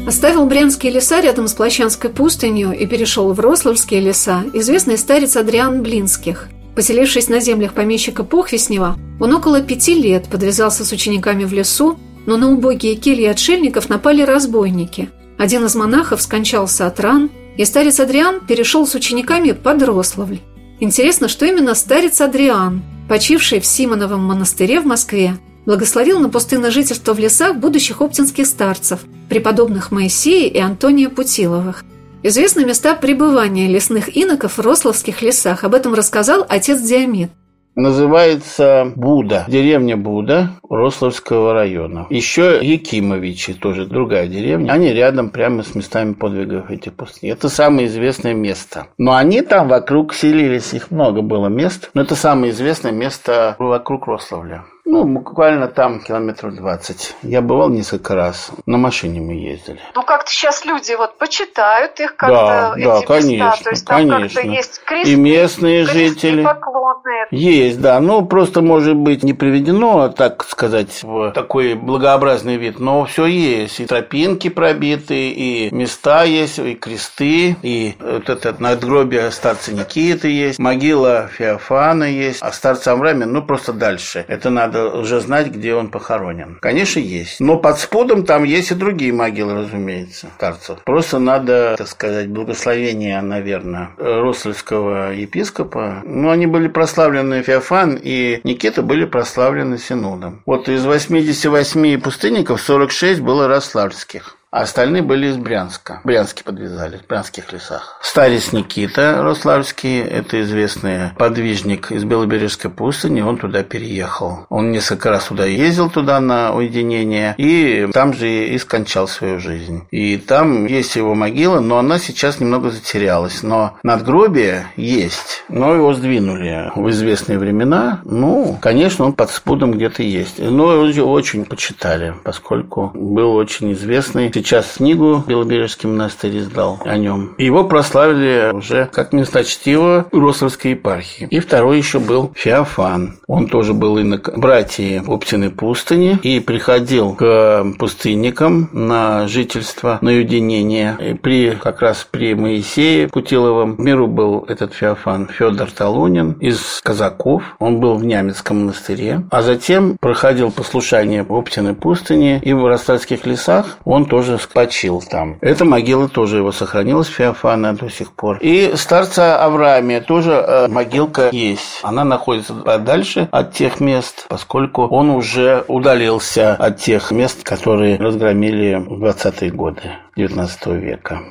Оставил 0.05 0.45
Брянские 0.45 0.91
леса 0.91 1.21
рядом 1.21 1.47
с 1.47 1.53
Плащанской 1.53 2.09
пустынью 2.09 2.73
и 2.73 2.85
перешел 2.85 3.31
в 3.31 3.39
Рославские 3.39 4.01
леса 4.01 4.43
известный 4.53 4.97
старец 4.97 5.37
Адриан 5.37 5.81
Блинских. 5.81 6.49
Поселившись 6.75 7.29
на 7.29 7.39
землях 7.39 7.73
помещика 7.73 8.23
Похвеснева, 8.23 8.97
он 9.21 9.33
около 9.33 9.61
пяти 9.61 9.93
лет 9.93 10.27
подвязался 10.27 10.83
с 10.83 10.91
учениками 10.91 11.45
в 11.45 11.53
лесу 11.53 11.97
но 12.25 12.37
на 12.37 12.51
убогие 12.51 12.95
кельи 12.95 13.25
отшельников 13.25 13.89
напали 13.89 14.21
разбойники. 14.21 15.09
Один 15.37 15.65
из 15.65 15.75
монахов 15.75 16.21
скончался 16.21 16.87
от 16.87 16.99
ран, 16.99 17.29
и 17.57 17.65
старец 17.65 17.99
Адриан 17.99 18.39
перешел 18.45 18.87
с 18.87 18.95
учениками 18.95 19.51
под 19.51 19.83
Рославль. 19.83 20.39
Интересно, 20.79 21.27
что 21.27 21.45
именно 21.45 21.75
старец 21.75 22.19
Адриан, 22.21 22.83
почивший 23.07 23.59
в 23.59 23.65
Симоновом 23.65 24.23
монастыре 24.23 24.79
в 24.79 24.85
Москве, 24.85 25.37
благословил 25.65 26.19
на 26.19 26.29
пустынное 26.29 26.71
жительство 26.71 27.13
в 27.13 27.19
лесах 27.19 27.57
будущих 27.57 28.01
оптинских 28.01 28.45
старцев, 28.47 29.01
преподобных 29.29 29.91
Моисея 29.91 30.49
и 30.49 30.57
Антония 30.57 31.09
Путиловых. 31.09 31.83
Известны 32.21 32.65
места 32.65 32.95
пребывания 32.95 33.67
лесных 33.67 34.15
иноков 34.15 34.57
в 34.57 34.61
Рославских 34.61 35.21
лесах. 35.21 35.63
Об 35.63 35.75
этом 35.75 35.93
рассказал 35.93 36.45
отец 36.47 36.81
Диамид. 36.81 37.31
Называется 37.75 38.91
Буда, 38.95 39.45
деревня 39.47 39.97
Буда 39.97 40.51
Рославского 40.69 41.53
района. 41.53 42.05
Еще 42.09 42.59
Якимовичи, 42.61 43.53
тоже 43.53 43.87
другая 43.87 44.27
деревня. 44.27 44.71
Они 44.71 44.91
рядом 44.91 45.29
прямо 45.29 45.63
с 45.63 45.73
местами 45.73 46.13
подвигов 46.13 46.69
этих 46.69 46.93
пустынь. 46.93 47.29
Это 47.29 47.49
самое 47.49 47.87
известное 47.87 48.35
место. 48.35 48.87
Но 48.97 49.15
они 49.15 49.41
там 49.41 49.67
вокруг 49.69 50.13
селились, 50.13 50.73
их 50.73 50.91
много 50.91 51.21
было 51.21 51.47
мест. 51.47 51.89
Но 51.95 52.03
это 52.03 52.15
самое 52.15 52.51
известное 52.51 52.91
место 52.91 53.55
вокруг 53.57 54.07
Рославля. 54.07 54.65
Ну, 54.85 55.05
буквально 55.05 55.67
там 55.67 56.01
километров 56.01 56.55
20. 56.55 57.15
Я 57.23 57.41
бывал 57.41 57.69
несколько 57.69 58.15
раз. 58.15 58.51
На 58.65 58.77
машине 58.77 59.21
мы 59.21 59.33
ездили. 59.35 59.79
Ну, 59.95 60.03
как-то 60.03 60.29
сейчас 60.29 60.65
люди 60.65 60.93
вот 60.93 61.17
почитают 61.17 61.99
их 62.01 62.17
как-то, 62.17 62.35
да, 62.35 62.73
эти 62.75 62.85
да, 62.85 63.01
конечно, 63.01 63.45
места. 63.45 63.63
То 63.63 63.69
есть 63.69 63.87
там 63.87 64.09
конечно. 64.09 64.41
как-то 64.41 64.49
есть 64.49 64.81
кресты, 64.83 65.11
И 65.11 65.15
местные 65.15 65.85
кресты, 65.85 66.09
жители. 66.09 66.43
поклонные. 66.43 67.27
Есть, 67.31 67.79
да. 67.79 67.99
Ну, 68.01 68.25
просто, 68.25 68.61
может 68.61 68.95
быть, 68.95 69.23
не 69.23 69.33
приведено, 69.33 70.09
так 70.09 70.43
сказать, 70.43 71.01
в 71.01 71.31
такой 71.31 71.75
благообразный 71.75 72.57
вид. 72.57 72.79
Но 72.79 73.05
все 73.05 73.25
есть. 73.25 73.79
И 73.79 73.85
тропинки 73.85 74.49
пробиты, 74.49 75.29
и 75.29 75.73
места 75.73 76.23
есть, 76.23 76.59
и 76.59 76.75
кресты, 76.75 77.55
и 77.61 77.95
вот 77.99 78.29
это 78.29 78.55
надгробие 78.59 79.31
старца 79.31 79.73
Никиты 79.73 80.27
есть, 80.27 80.59
могила 80.59 81.29
Феофана 81.29 82.03
есть, 82.03 82.41
а 82.41 82.51
старца 82.51 82.91
Амрами, 82.91 83.23
ну, 83.23 83.41
просто 83.41 83.71
дальше. 83.71 84.25
Это 84.27 84.49
надо 84.49 84.72
надо 84.73 84.97
уже 84.97 85.19
знать, 85.19 85.47
где 85.47 85.75
он 85.75 85.89
похоронен. 85.89 86.57
Конечно, 86.61 86.99
есть. 86.99 87.39
Но 87.39 87.57
под 87.57 87.79
спудом 87.79 88.25
там 88.25 88.43
есть 88.43 88.71
и 88.71 88.75
другие 88.75 89.13
могилы, 89.13 89.53
разумеется, 89.53 90.27
старцев. 90.35 90.79
Просто 90.83 91.19
надо, 91.19 91.75
так 91.77 91.87
сказать, 91.87 92.29
благословение, 92.29 93.21
наверное, 93.21 93.91
Рослевского 93.97 95.11
епископа. 95.13 96.01
Ну, 96.03 96.29
они 96.29 96.47
были 96.47 96.67
прославлены, 96.67 97.43
Феофан 97.43 97.99
и 98.01 98.41
Никита 98.43 98.81
были 98.81 99.05
прославлены 99.05 99.77
Синодом. 99.77 100.41
Вот 100.45 100.69
из 100.69 100.85
88 100.85 102.01
пустынников 102.01 102.61
46 102.61 103.21
было 103.21 103.47
рославльских 103.47 104.37
а 104.53 104.61
остальные 104.61 105.01
были 105.01 105.27
из 105.27 105.37
Брянска. 105.37 105.99
Брянске 106.03 106.43
подвязали, 106.43 106.97
в 106.97 107.07
брянских 107.07 107.51
лесах. 107.51 107.99
Старец 108.03 108.53
Никита 108.53 109.23
Рославский, 109.23 109.99
это 109.99 110.39
известный 110.43 111.09
подвижник 111.17 111.91
из 111.91 112.03
Белобережской 112.03 112.69
пустыни, 112.69 113.21
он 113.21 113.37
туда 113.37 113.63
переехал. 113.63 114.45
Он 114.49 114.71
несколько 114.71 115.09
раз 115.09 115.25
туда 115.25 115.45
ездил, 115.45 115.89
туда 115.89 116.19
на 116.19 116.53
уединение, 116.53 117.33
и 117.39 117.89
там 117.91 118.13
же 118.13 118.29
и 118.29 118.59
скончал 118.59 119.07
свою 119.07 119.39
жизнь. 119.39 119.87
И 119.89 120.17
там 120.17 120.67
есть 120.67 120.95
его 120.97 121.15
могила, 121.15 121.59
но 121.59 121.79
она 121.79 121.97
сейчас 121.97 122.39
немного 122.39 122.69
затерялась. 122.69 123.41
Но 123.41 123.77
надгробие 123.81 124.67
есть, 124.77 125.45
но 125.49 125.73
его 125.73 125.95
сдвинули 125.95 126.71
в 126.75 126.87
известные 126.91 127.39
времена. 127.39 128.01
Ну, 128.05 128.59
конечно, 128.61 129.05
он 129.05 129.13
под 129.13 129.31
спудом 129.31 129.71
где-то 129.71 130.03
есть. 130.03 130.37
Но 130.37 130.85
его 130.85 131.11
очень 131.11 131.45
почитали, 131.45 132.13
поскольку 132.23 132.91
был 132.93 133.33
очень 133.33 133.73
известный 133.73 134.29
сейчас 134.43 134.73
книгу 134.77 135.23
Белобережский 135.25 135.87
монастырь 135.87 136.39
издал 136.39 136.79
о 136.83 136.97
нем. 136.97 137.33
Его 137.37 137.63
прославили 137.63 138.51
уже 138.53 138.89
как 138.91 139.13
месточтиво 139.13 140.05
Рославской 140.11 140.71
епархии. 140.71 141.27
И 141.31 141.39
второй 141.39 141.77
еще 141.77 141.99
был 141.99 142.31
Феофан. 142.35 143.15
Он 143.27 143.47
тоже 143.47 143.73
был 143.73 143.97
инок 143.97 144.37
братья 144.37 145.01
Оптиной 145.07 145.49
пустыни 145.49 146.19
и 146.21 146.39
приходил 146.41 147.13
к 147.13 147.65
пустынникам 147.79 148.69
на 148.73 149.27
жительство, 149.27 149.97
на 150.01 150.11
уединение. 150.11 150.97
И 150.99 151.13
при, 151.13 151.51
как 151.51 151.81
раз 151.81 152.05
при 152.09 152.35
Моисее 152.35 153.07
Путиловом 153.07 153.75
миру 153.77 154.07
был 154.07 154.45
этот 154.47 154.73
Феофан 154.73 155.27
Федор 155.27 155.71
Талунин 155.71 156.33
из 156.33 156.81
казаков. 156.83 157.55
Он 157.59 157.79
был 157.79 157.95
в 157.95 158.03
Нямецком 158.03 158.61
монастыре. 158.61 159.23
А 159.31 159.41
затем 159.41 159.97
проходил 159.99 160.51
послушание 160.51 161.23
в 161.23 161.33
Оптиной 161.33 161.75
пустыне 161.75 162.39
и 162.43 162.51
в 162.51 162.65
Ростальских 162.67 163.25
лесах 163.25 163.77
он 163.85 164.05
тоже 164.05 164.32
тоже 164.33 164.47
почил 164.51 165.01
там. 165.01 165.37
Эта 165.41 165.65
могила 165.65 166.07
тоже 166.09 166.37
его 166.37 166.51
сохранилась, 166.51 167.07
Феофана 167.07 167.75
до 167.75 167.89
сих 167.89 168.11
пор. 168.13 168.37
И 168.41 168.73
старца 168.75 169.43
Авраамия 169.43 170.01
тоже 170.01 170.31
э, 170.31 170.67
могилка 170.67 171.29
есть. 171.31 171.79
Она 171.83 172.03
находится 172.03 172.53
подальше 172.53 173.27
от 173.31 173.53
тех 173.53 173.79
мест, 173.79 174.25
поскольку 174.29 174.87
он 174.87 175.09
уже 175.09 175.63
удалился 175.67 176.55
от 176.55 176.77
тех 176.77 177.11
мест, 177.11 177.43
которые 177.43 177.97
разгромили 177.97 178.75
в 178.75 179.03
20-е 179.03 179.51
годы 179.51 179.81
19 180.15 180.65
века. 180.67 181.21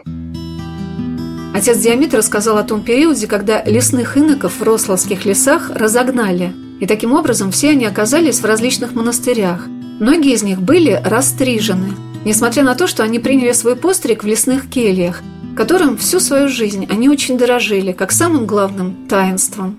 Отец 1.55 1.79
Диамит 1.79 2.15
рассказал 2.15 2.59
о 2.59 2.65
том 2.65 2.83
периоде, 2.83 3.27
когда 3.27 3.63
лесных 3.63 4.17
иноков 4.17 4.59
в 4.59 4.63
Рославских 4.63 5.25
лесах 5.25 5.71
разогнали. 5.75 6.53
И 6.81 6.87
таким 6.87 7.13
образом 7.13 7.51
все 7.51 7.71
они 7.71 7.87
оказались 7.87 8.41
в 8.41 8.45
различных 8.45 8.95
монастырях. 8.95 9.67
Многие 10.01 10.35
из 10.35 10.43
них 10.43 10.61
были 10.61 11.01
растрижены– 11.05 11.95
несмотря 12.25 12.63
на 12.63 12.75
то, 12.75 12.87
что 12.87 13.03
они 13.03 13.19
приняли 13.19 13.53
свой 13.53 13.77
постриг 13.77 14.25
в 14.25 14.27
лесных 14.27 14.69
кельях, 14.69 15.23
которым 15.57 15.97
всю 15.97 16.21
свою 16.21 16.49
жизнь 16.49 16.87
они 16.91 17.09
очень 17.09 17.39
дорожили, 17.39 17.93
как 17.93 18.13
самым 18.13 18.47
главным 18.47 19.07
таинством. 19.09 19.79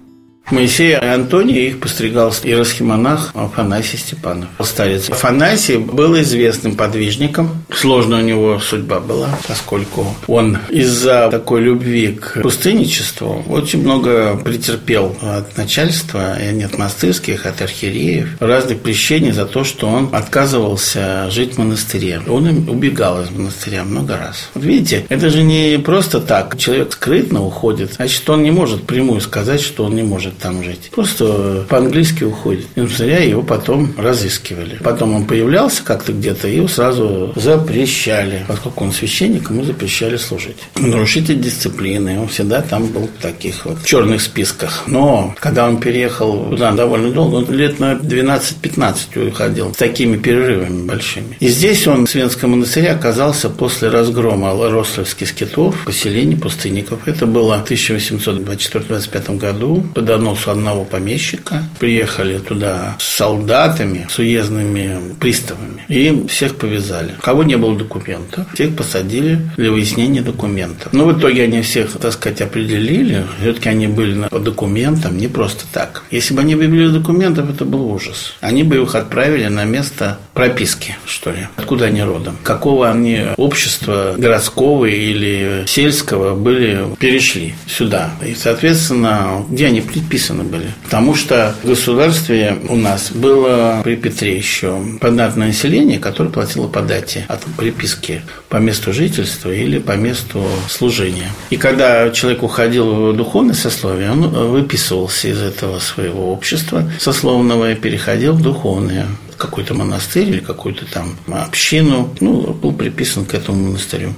Моисей 0.52 0.92
и 0.92 0.94
Антоний 0.94 1.70
их 1.70 1.80
постригал 1.80 2.32
иеросхимонах 2.44 3.32
Афанасий 3.34 3.98
Степанов. 3.98 4.50
Старец 4.62 5.10
Афанасий 5.10 5.78
был 5.78 6.20
известным 6.20 6.76
подвижником. 6.76 7.64
Сложная 7.72 8.20
у 8.20 8.26
него 8.26 8.60
судьба 8.60 9.00
была, 9.00 9.30
поскольку 9.48 10.16
он 10.28 10.60
из-за 10.70 11.30
такой 11.32 11.62
любви 11.62 12.10
к 12.10 12.42
пустынничеству 12.42 13.44
очень 13.48 13.82
много 13.82 14.36
претерпел 14.36 15.16
от 15.22 15.58
начальства, 15.58 16.38
и 16.40 16.54
не 16.54 16.64
от 16.64 16.78
монастырских, 16.78 17.46
от 17.46 17.62
архиереев, 17.62 18.38
разных 18.40 18.80
прещений 18.82 19.32
за 19.32 19.46
то, 19.46 19.64
что 19.64 19.88
он 19.88 20.10
отказывался 20.12 21.30
жить 21.32 21.56
в 21.56 21.58
монастыре. 21.58 22.22
Он 22.28 22.70
убегал 22.70 23.22
из 23.24 23.32
монастыря 23.32 23.84
много 23.86 24.18
раз. 24.18 24.50
Вот 24.54 24.64
видите, 24.64 25.06
это 25.10 25.30
же 25.30 25.42
не 25.42 25.80
просто 25.80 26.20
так. 26.20 26.58
Человек 26.58 26.94
скрытно 26.94 27.44
уходит, 27.44 27.94
значит, 27.94 28.30
он 28.30 28.44
не 28.44 28.52
может 28.52 28.84
прямую 28.84 29.22
сказать, 29.22 29.62
что 29.62 29.86
он 29.86 29.96
не 29.96 30.04
может 30.04 30.33
может 30.34 30.38
там 30.40 30.64
жить. 30.64 30.90
Просто 30.92 31.66
по-английски 31.70 32.24
уходит. 32.24 32.66
И 32.76 32.86
царя 32.88 33.20
его 33.20 33.42
потом 33.42 33.94
разыскивали. 33.98 34.80
Потом 34.84 35.16
он 35.16 35.26
появлялся 35.26 35.84
как-то 35.84 36.14
где-то, 36.14 36.48
и 36.48 36.58
его 36.58 36.68
сразу 36.68 37.34
запрещали. 37.36 38.46
Поскольку 38.48 38.84
он 38.86 38.92
священник, 38.92 39.50
ему 39.50 39.64
запрещали 39.64 40.18
служить. 40.18 40.58
Нарушитель 40.76 41.40
дисциплины. 41.40 42.20
Он 42.20 42.28
всегда 42.28 42.62
там 42.62 42.88
был 42.88 43.08
в 43.08 43.22
таких 43.22 43.66
вот 43.66 43.84
черных 43.86 44.22
списках. 44.22 44.84
Но 44.88 45.36
когда 45.40 45.68
он 45.68 45.80
переехал 45.80 46.50
туда 46.50 46.72
довольно 46.72 47.12
долго, 47.12 47.36
он 47.36 47.52
лет 47.52 47.80
на 47.80 47.94
12-15 47.94 49.30
уходил 49.30 49.74
с 49.74 49.78
такими 49.78 50.18
перерывами 50.18 50.86
большими. 50.86 51.38
И 51.40 51.48
здесь 51.48 51.88
он 51.88 52.06
в 52.06 52.10
Свенском 52.10 52.52
монастыре 52.52 52.92
оказался 52.92 53.50
после 53.50 53.90
разгрома 53.90 54.54
Рославских 54.54 55.30
скитов, 55.30 55.76
поселений 55.86 56.38
пустынников. 56.38 57.08
Это 57.08 57.26
было 57.26 57.64
в 57.66 57.72
1824-25 57.72 59.38
году. 59.38 59.84
Под 59.94 60.10
доносу 60.24 60.52
одного 60.52 60.86
помещика. 60.86 61.64
Приехали 61.80 62.38
туда 62.38 62.96
с 63.00 63.04
солдатами, 63.04 64.08
с 64.10 64.20
уездными 64.20 65.16
приставами. 65.20 65.84
И 65.90 66.26
всех 66.28 66.56
повязали. 66.56 67.14
У 67.20 67.22
кого 67.22 67.44
не 67.44 67.58
было 67.58 67.78
документов, 67.78 68.46
всех 68.54 68.76
посадили 68.76 69.40
для 69.58 69.72
выяснения 69.72 70.22
документов. 70.22 70.94
Но 70.94 71.06
в 71.06 71.20
итоге 71.20 71.44
они 71.44 71.62
всех, 71.62 71.92
так 72.00 72.14
сказать, 72.14 72.42
определили. 72.42 73.26
Все-таки 73.42 73.70
они 73.70 73.88
были 73.88 74.28
по 74.30 74.40
документам, 74.40 75.18
не 75.18 75.28
просто 75.28 75.66
так. 75.74 76.04
Если 76.12 76.34
бы 76.34 76.42
они 76.42 76.56
вывели 76.56 76.88
документов, 76.88 77.50
это 77.50 77.66
был 77.66 77.92
ужас. 77.92 78.36
Они 78.40 78.64
бы 78.64 78.82
их 78.82 78.96
отправили 78.96 79.48
на 79.48 79.66
место 79.66 80.20
прописки, 80.34 80.96
что 81.06 81.32
ли. 81.32 81.48
Откуда 81.58 81.86
они 81.86 82.02
родом? 82.02 82.38
Какого 82.44 82.90
они 82.90 83.22
общества 83.38 84.16
городского 84.18 84.86
или 84.86 85.64
сельского 85.68 86.36
были, 86.36 86.86
перешли 87.00 87.56
сюда. 87.68 88.12
И, 88.26 88.36
соответственно, 88.36 89.44
где 89.50 89.68
они 89.68 89.82
предписаны 90.14 90.44
были. 90.44 90.72
Потому 90.84 91.16
что 91.16 91.56
в 91.64 91.68
государстве 91.68 92.58
у 92.70 92.76
нас 92.76 93.12
было 93.12 93.82
при 93.84 93.96
Петре 93.96 94.38
еще 94.38 94.80
податное 95.02 95.48
население, 95.48 96.00
которое 96.00 96.30
платило 96.30 96.68
по 96.68 96.82
дате 96.82 97.26
от 97.28 97.42
приписки 97.58 98.22
по 98.50 98.58
месту 98.58 98.94
жительства 98.94 99.52
или 99.52 99.80
по 99.80 99.94
месту 99.94 100.46
служения. 100.70 101.32
И 101.50 101.58
когда 101.58 102.12
человек 102.12 102.44
уходил 102.44 103.12
в 103.12 103.16
духовное 103.16 103.56
сословие, 103.56 104.12
он 104.12 104.28
выписывался 104.30 105.30
из 105.30 105.42
этого 105.42 105.80
своего 105.80 106.32
общества 106.32 106.90
сословного 107.00 107.72
и 107.72 107.76
переходил 107.76 108.34
в 108.34 108.42
духовное 108.42 109.08
какой-то 109.38 109.74
монастырь 109.74 110.30
или 110.30 110.40
какую-то 110.40 110.86
там 110.86 111.16
общину, 111.28 112.14
ну, 112.20 112.54
был 112.54 112.72
приписан 112.72 113.26
к 113.26 113.34
этому 113.34 113.64
монастырю. 113.64 114.14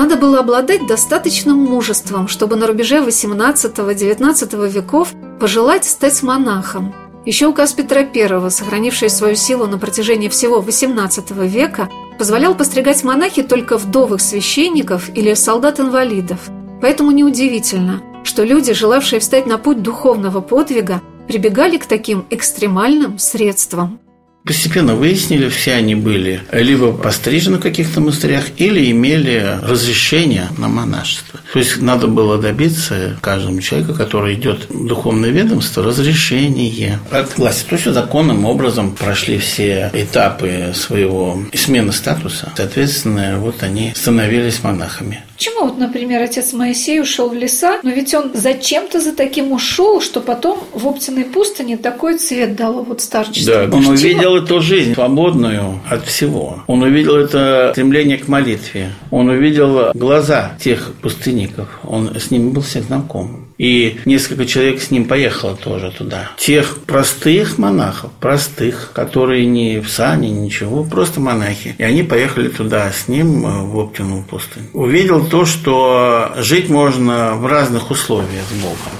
Надо 0.00 0.16
было 0.16 0.38
обладать 0.38 0.86
достаточным 0.86 1.58
мужеством, 1.58 2.26
чтобы 2.26 2.56
на 2.56 2.66
рубеже 2.66 3.04
XVIII-XIX 3.04 4.70
веков 4.70 5.12
пожелать 5.38 5.84
стать 5.84 6.22
монахом. 6.22 6.94
Еще 7.26 7.48
указ 7.48 7.74
Петра 7.74 8.00
I, 8.00 8.50
сохранивший 8.50 9.10
свою 9.10 9.36
силу 9.36 9.66
на 9.66 9.76
протяжении 9.76 10.30
всего 10.30 10.60
XVIII 10.60 11.46
века, 11.46 11.90
позволял 12.18 12.54
постригать 12.54 13.04
монахи 13.04 13.42
только 13.42 13.76
вдовых 13.76 14.22
священников 14.22 15.10
или 15.14 15.34
солдат-инвалидов. 15.34 16.48
Поэтому 16.80 17.10
неудивительно, 17.10 18.00
что 18.24 18.42
люди, 18.42 18.72
желавшие 18.72 19.20
встать 19.20 19.46
на 19.46 19.58
путь 19.58 19.82
духовного 19.82 20.40
подвига, 20.40 21.02
прибегали 21.28 21.76
к 21.76 21.84
таким 21.84 22.24
экстремальным 22.30 23.18
средствам. 23.18 23.99
Постепенно 24.44 24.94
выяснили, 24.94 25.48
все 25.48 25.74
они 25.74 25.94
были 25.94 26.40
либо 26.50 26.92
пострижены 26.92 27.58
в 27.58 27.60
каких-то 27.60 28.00
монастырях, 28.00 28.44
или 28.56 28.90
имели 28.90 29.58
разрешение 29.62 30.48
на 30.56 30.68
монашество. 30.68 31.40
То 31.52 31.58
есть 31.58 31.80
надо 31.80 32.06
было 32.06 32.38
добиться 32.38 33.18
каждому 33.20 33.60
человеку, 33.60 33.94
который 33.94 34.34
идет 34.34 34.66
в 34.70 34.86
духовное 34.86 35.30
ведомство, 35.30 35.82
разрешение 35.82 36.98
от 37.10 37.36
власти. 37.36 37.68
То 37.68 37.74
есть 37.74 37.92
законным 37.92 38.44
образом 38.46 38.92
прошли 38.92 39.38
все 39.38 39.90
этапы 39.92 40.72
своего 40.74 41.42
смены 41.54 41.92
статуса. 41.92 42.52
Соответственно, 42.56 43.38
вот 43.38 43.62
они 43.62 43.92
становились 43.94 44.62
монахами. 44.62 45.22
Почему 45.36 45.64
вот, 45.64 45.78
например, 45.78 46.20
отец 46.20 46.52
Моисей 46.52 47.00
ушел 47.00 47.30
в 47.30 47.34
леса, 47.34 47.80
но 47.82 47.90
ведь 47.90 48.12
он 48.12 48.30
зачем-то 48.34 49.00
за 49.00 49.14
таким 49.14 49.52
ушел, 49.52 50.02
что 50.02 50.20
потом 50.20 50.62
в 50.74 50.86
Оптиной 50.86 51.24
пустыне 51.24 51.78
такой 51.78 52.18
цвет 52.18 52.56
дало 52.56 52.82
вот 52.82 53.00
старчество? 53.00 53.54
Да, 53.54 53.74
он 53.74 53.86
увидел 53.86 54.29
эту 54.36 54.60
жизнь 54.60 54.94
свободную 54.94 55.80
от 55.88 56.04
всего. 56.06 56.62
Он 56.66 56.82
увидел 56.82 57.16
это 57.16 57.70
стремление 57.72 58.18
к 58.18 58.28
молитве. 58.28 58.92
Он 59.10 59.28
увидел 59.28 59.90
глаза 59.94 60.52
тех 60.60 60.94
пустынников. 61.00 61.68
Он 61.84 62.14
с 62.18 62.30
ними 62.30 62.50
был 62.50 62.62
всех 62.62 62.84
знаком. 62.84 63.50
И 63.60 64.00
несколько 64.06 64.46
человек 64.46 64.80
с 64.80 64.90
ним 64.90 65.04
поехало 65.04 65.54
тоже 65.54 65.90
туда. 65.90 66.30
Тех 66.38 66.78
простых 66.86 67.58
монахов, 67.58 68.10
простых, 68.18 68.92
которые 68.94 69.44
не 69.44 69.80
в 69.80 69.90
сане, 69.90 70.30
ничего, 70.30 70.82
просто 70.82 71.20
монахи. 71.20 71.74
И 71.76 71.82
они 71.82 72.02
поехали 72.02 72.48
туда 72.48 72.90
с 72.90 73.06
ним 73.06 73.44
э, 73.44 73.62
в 73.64 73.78
Оптину 73.78 74.24
пустыню. 74.24 74.68
Увидел 74.72 75.26
то, 75.26 75.44
что 75.44 76.32
жить 76.38 76.70
можно 76.70 77.34
в 77.34 77.44
разных 77.44 77.90
условиях 77.90 78.44
с 78.50 78.62
Богом. 78.62 78.92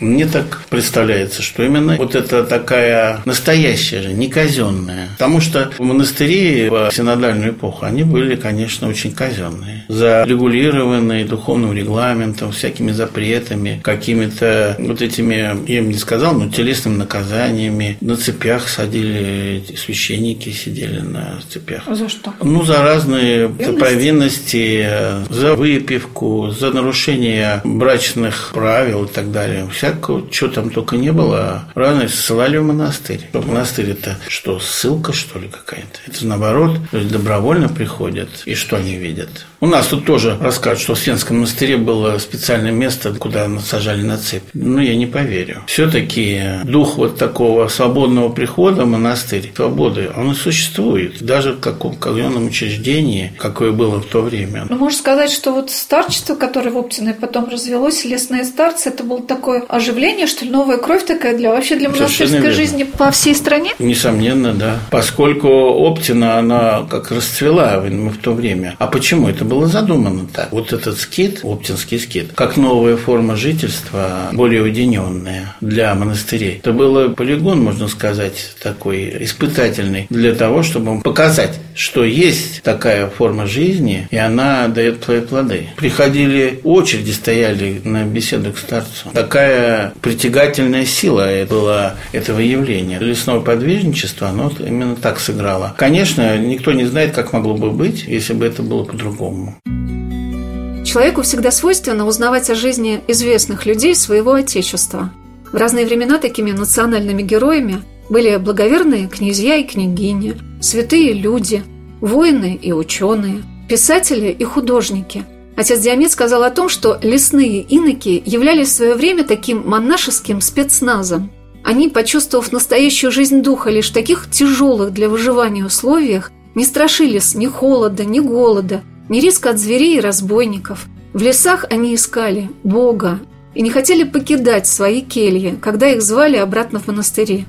Мне 0.00 0.26
так 0.26 0.62
представляется, 0.70 1.42
что 1.42 1.64
именно 1.64 1.96
вот 1.96 2.14
это 2.14 2.44
такая 2.44 3.20
настоящая 3.24 4.02
же, 4.02 4.12
не 4.12 4.28
казенная. 4.28 5.08
Потому 5.12 5.40
что 5.40 5.70
монастыри 5.78 6.68
в 6.68 6.90
синодальную 6.92 7.52
эпоху, 7.52 7.84
они 7.84 8.04
были, 8.04 8.36
конечно, 8.36 8.88
очень 8.88 9.12
казенные. 9.12 9.84
Зарегулированные 9.88 11.24
духовным 11.24 11.72
регламентом, 11.72 12.52
всякими 12.52 12.92
запретами, 12.92 13.80
какими-то 13.82 14.76
вот 14.78 15.02
этими, 15.02 15.34
я 15.70 15.78
им 15.78 15.88
не 15.88 15.98
сказал, 15.98 16.34
но 16.34 16.48
телесными 16.48 16.96
наказаниями. 16.96 17.96
На 18.00 18.16
цепях 18.16 18.68
садили, 18.68 19.64
священники 19.76 20.50
сидели 20.50 21.00
на 21.00 21.40
цепях. 21.50 21.82
А 21.86 21.94
за 21.94 22.08
что? 22.08 22.32
Ну, 22.42 22.64
за 22.64 22.82
разные 22.82 23.48
провинности, 23.48 24.86
за 25.30 25.54
выпивку, 25.54 26.50
за 26.50 26.70
нарушение 26.70 27.60
брачных 27.64 28.50
правил 28.54 29.04
и 29.04 29.08
так 29.08 29.32
далее. 29.32 29.68
Вся 29.72 29.87
всякого, 29.88 30.32
что 30.32 30.48
там 30.48 30.70
только 30.70 30.96
не 30.96 31.12
было, 31.12 31.64
рано 31.74 32.08
ссылали 32.08 32.56
в 32.56 32.64
монастырь. 32.64 33.28
Монастырь 33.32 33.90
это 33.90 34.18
что, 34.28 34.60
ссылка, 34.60 35.12
что 35.12 35.38
ли, 35.38 35.48
какая-то? 35.48 35.98
Это 36.06 36.26
наоборот, 36.26 36.78
то 36.90 36.98
есть 36.98 37.10
добровольно 37.10 37.68
приходят, 37.68 38.28
и 38.44 38.54
что 38.54 38.76
они 38.76 38.96
видят? 38.96 39.46
У 39.60 39.66
нас 39.66 39.88
тут 39.88 40.04
тоже 40.04 40.36
расскажут, 40.40 40.82
что 40.82 40.94
в 40.94 40.98
Свенском 40.98 41.38
монастыре 41.38 41.76
было 41.76 42.16
специальное 42.18 42.70
место, 42.70 43.12
куда 43.12 43.48
сажали 43.58 44.02
на 44.02 44.16
цепь. 44.16 44.44
Ну, 44.54 44.78
я 44.78 44.94
не 44.94 45.06
поверю. 45.06 45.64
Все-таки 45.66 46.40
дух 46.62 46.96
вот 46.96 47.18
такого 47.18 47.66
свободного 47.66 48.28
прихода 48.28 48.84
в 48.84 48.86
монастырь, 48.86 49.50
свободы, 49.56 50.10
он 50.16 50.30
и 50.30 50.34
существует. 50.36 51.20
Даже 51.20 51.54
в 51.54 51.60
каком 51.60 51.96
казенном 51.96 52.46
учреждении, 52.46 53.32
какое 53.36 53.72
было 53.72 54.00
в 54.00 54.06
то 54.06 54.22
время. 54.22 54.64
Ну, 54.68 54.76
можно 54.76 54.96
сказать, 54.96 55.32
что 55.32 55.52
вот 55.52 55.72
старчество, 55.72 56.36
которое 56.36 56.70
в 56.70 56.78
Оптиной 56.78 57.14
потом 57.14 57.48
развелось, 57.48 58.04
лесные 58.04 58.44
старцы, 58.44 58.90
это 58.90 59.02
было 59.02 59.22
такое 59.22 59.64
оживление, 59.68 60.28
что 60.28 60.44
ли, 60.44 60.52
новая 60.52 60.78
кровь 60.78 61.04
такая 61.04 61.36
для 61.36 61.50
вообще 61.50 61.74
для 61.74 61.88
монастырской 61.88 62.52
жизни 62.52 62.84
по 62.84 63.10
всей 63.10 63.34
стране? 63.34 63.72
Несомненно, 63.80 64.52
да. 64.52 64.78
Поскольку 64.92 65.48
Оптина, 65.48 66.38
она 66.38 66.86
как 66.88 67.10
расцвела 67.10 67.80
в 67.80 68.18
то 68.18 68.32
время. 68.32 68.76
А 68.78 68.86
почему? 68.86 69.28
Это 69.28 69.47
было 69.48 69.66
задумано 69.66 70.26
так. 70.32 70.52
Вот 70.52 70.72
этот 70.72 70.98
скит, 70.98 71.40
оптинский 71.42 71.98
скит, 71.98 72.32
как 72.34 72.56
новая 72.56 72.96
форма 72.96 73.36
жительства, 73.36 74.28
более 74.32 74.62
уединенная 74.62 75.56
для 75.60 75.94
монастырей. 75.94 76.58
Это 76.58 76.72
был 76.72 77.10
полигон, 77.14 77.60
можно 77.60 77.88
сказать, 77.88 78.54
такой 78.62 79.24
испытательный 79.24 80.06
для 80.10 80.34
того, 80.34 80.62
чтобы 80.62 81.00
показать, 81.00 81.58
что 81.74 82.04
есть 82.04 82.62
такая 82.62 83.08
форма 83.08 83.46
жизни, 83.46 84.06
и 84.10 84.16
она 84.16 84.68
дает 84.68 85.02
свои 85.02 85.20
плоды. 85.20 85.68
Приходили, 85.76 86.60
очереди 86.64 87.10
стояли 87.10 87.80
на 87.84 88.04
беседу 88.04 88.52
к 88.52 88.58
старцу. 88.58 89.10
Такая 89.12 89.92
притягательная 90.00 90.84
сила 90.84 91.28
была 91.48 91.94
этого 92.12 92.40
явления. 92.40 92.98
Лесное 92.98 93.40
подвижничество, 93.40 94.28
оно 94.28 94.52
именно 94.58 94.96
так 94.96 95.20
сыграло. 95.20 95.74
Конечно, 95.78 96.36
никто 96.38 96.72
не 96.72 96.84
знает, 96.84 97.14
как 97.14 97.32
могло 97.32 97.54
бы 97.54 97.70
быть, 97.70 98.04
если 98.06 98.34
бы 98.34 98.46
это 98.46 98.62
было 98.62 98.84
по-другому 98.84 99.37
по-другому. 99.38 100.84
Человеку 100.84 101.22
всегда 101.22 101.50
свойственно 101.50 102.06
узнавать 102.06 102.50
о 102.50 102.54
жизни 102.54 103.00
известных 103.08 103.66
людей 103.66 103.94
своего 103.94 104.32
отечества. 104.32 105.12
В 105.52 105.56
разные 105.56 105.86
времена 105.86 106.18
такими 106.18 106.50
национальными 106.50 107.22
героями 107.22 107.82
были 108.08 108.36
благоверные 108.36 109.06
князья 109.06 109.56
и 109.56 109.64
княгини, 109.64 110.36
святые 110.60 111.12
люди, 111.12 111.62
воины 112.00 112.58
и 112.60 112.72
ученые, 112.72 113.42
писатели 113.68 114.28
и 114.28 114.44
художники. 114.44 115.24
Отец 115.56 115.80
Диамет 115.80 116.10
сказал 116.12 116.44
о 116.44 116.50
том, 116.50 116.68
что 116.68 116.98
лесные 117.02 117.60
иноки 117.60 118.22
являлись 118.24 118.68
в 118.68 118.76
свое 118.76 118.94
время 118.94 119.24
таким 119.24 119.68
монашеским 119.68 120.40
спецназом. 120.40 121.30
Они, 121.64 121.88
почувствовав 121.88 122.52
настоящую 122.52 123.10
жизнь 123.10 123.42
духа 123.42 123.68
лишь 123.68 123.90
в 123.90 123.94
таких 123.94 124.30
тяжелых 124.30 124.92
для 124.92 125.08
выживания 125.08 125.64
условиях, 125.64 126.30
не 126.54 126.64
страшились 126.64 127.34
ни 127.34 127.46
холода, 127.46 128.04
ни 128.04 128.20
голода, 128.20 128.82
ни 129.08 129.20
риска 129.20 129.50
от 129.50 129.58
зверей 129.58 129.98
и 129.98 130.00
разбойников. 130.00 130.86
В 131.12 131.22
лесах 131.22 131.64
они 131.70 131.94
искали 131.94 132.50
Бога 132.62 133.20
и 133.54 133.62
не 133.62 133.70
хотели 133.70 134.04
покидать 134.04 134.66
свои 134.66 135.00
кельи, 135.00 135.58
когда 135.60 135.88
их 135.88 136.02
звали 136.02 136.36
обратно 136.36 136.78
в 136.78 136.86
монастыри. 136.86 137.46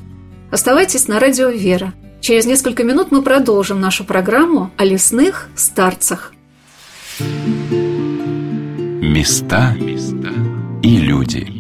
Оставайтесь 0.52 1.08
на 1.08 1.19
радио 1.19 1.50
«Вера». 1.50 1.93
Через 2.22 2.45
несколько 2.45 2.84
минут 2.84 3.12
мы 3.12 3.22
продолжим 3.22 3.80
нашу 3.80 4.04
программу 4.04 4.72
о 4.78 4.86
лесных 4.86 5.48
старцах. 5.56 6.34
Места 9.02 9.76
и 10.84 10.98
люди. 10.98 11.59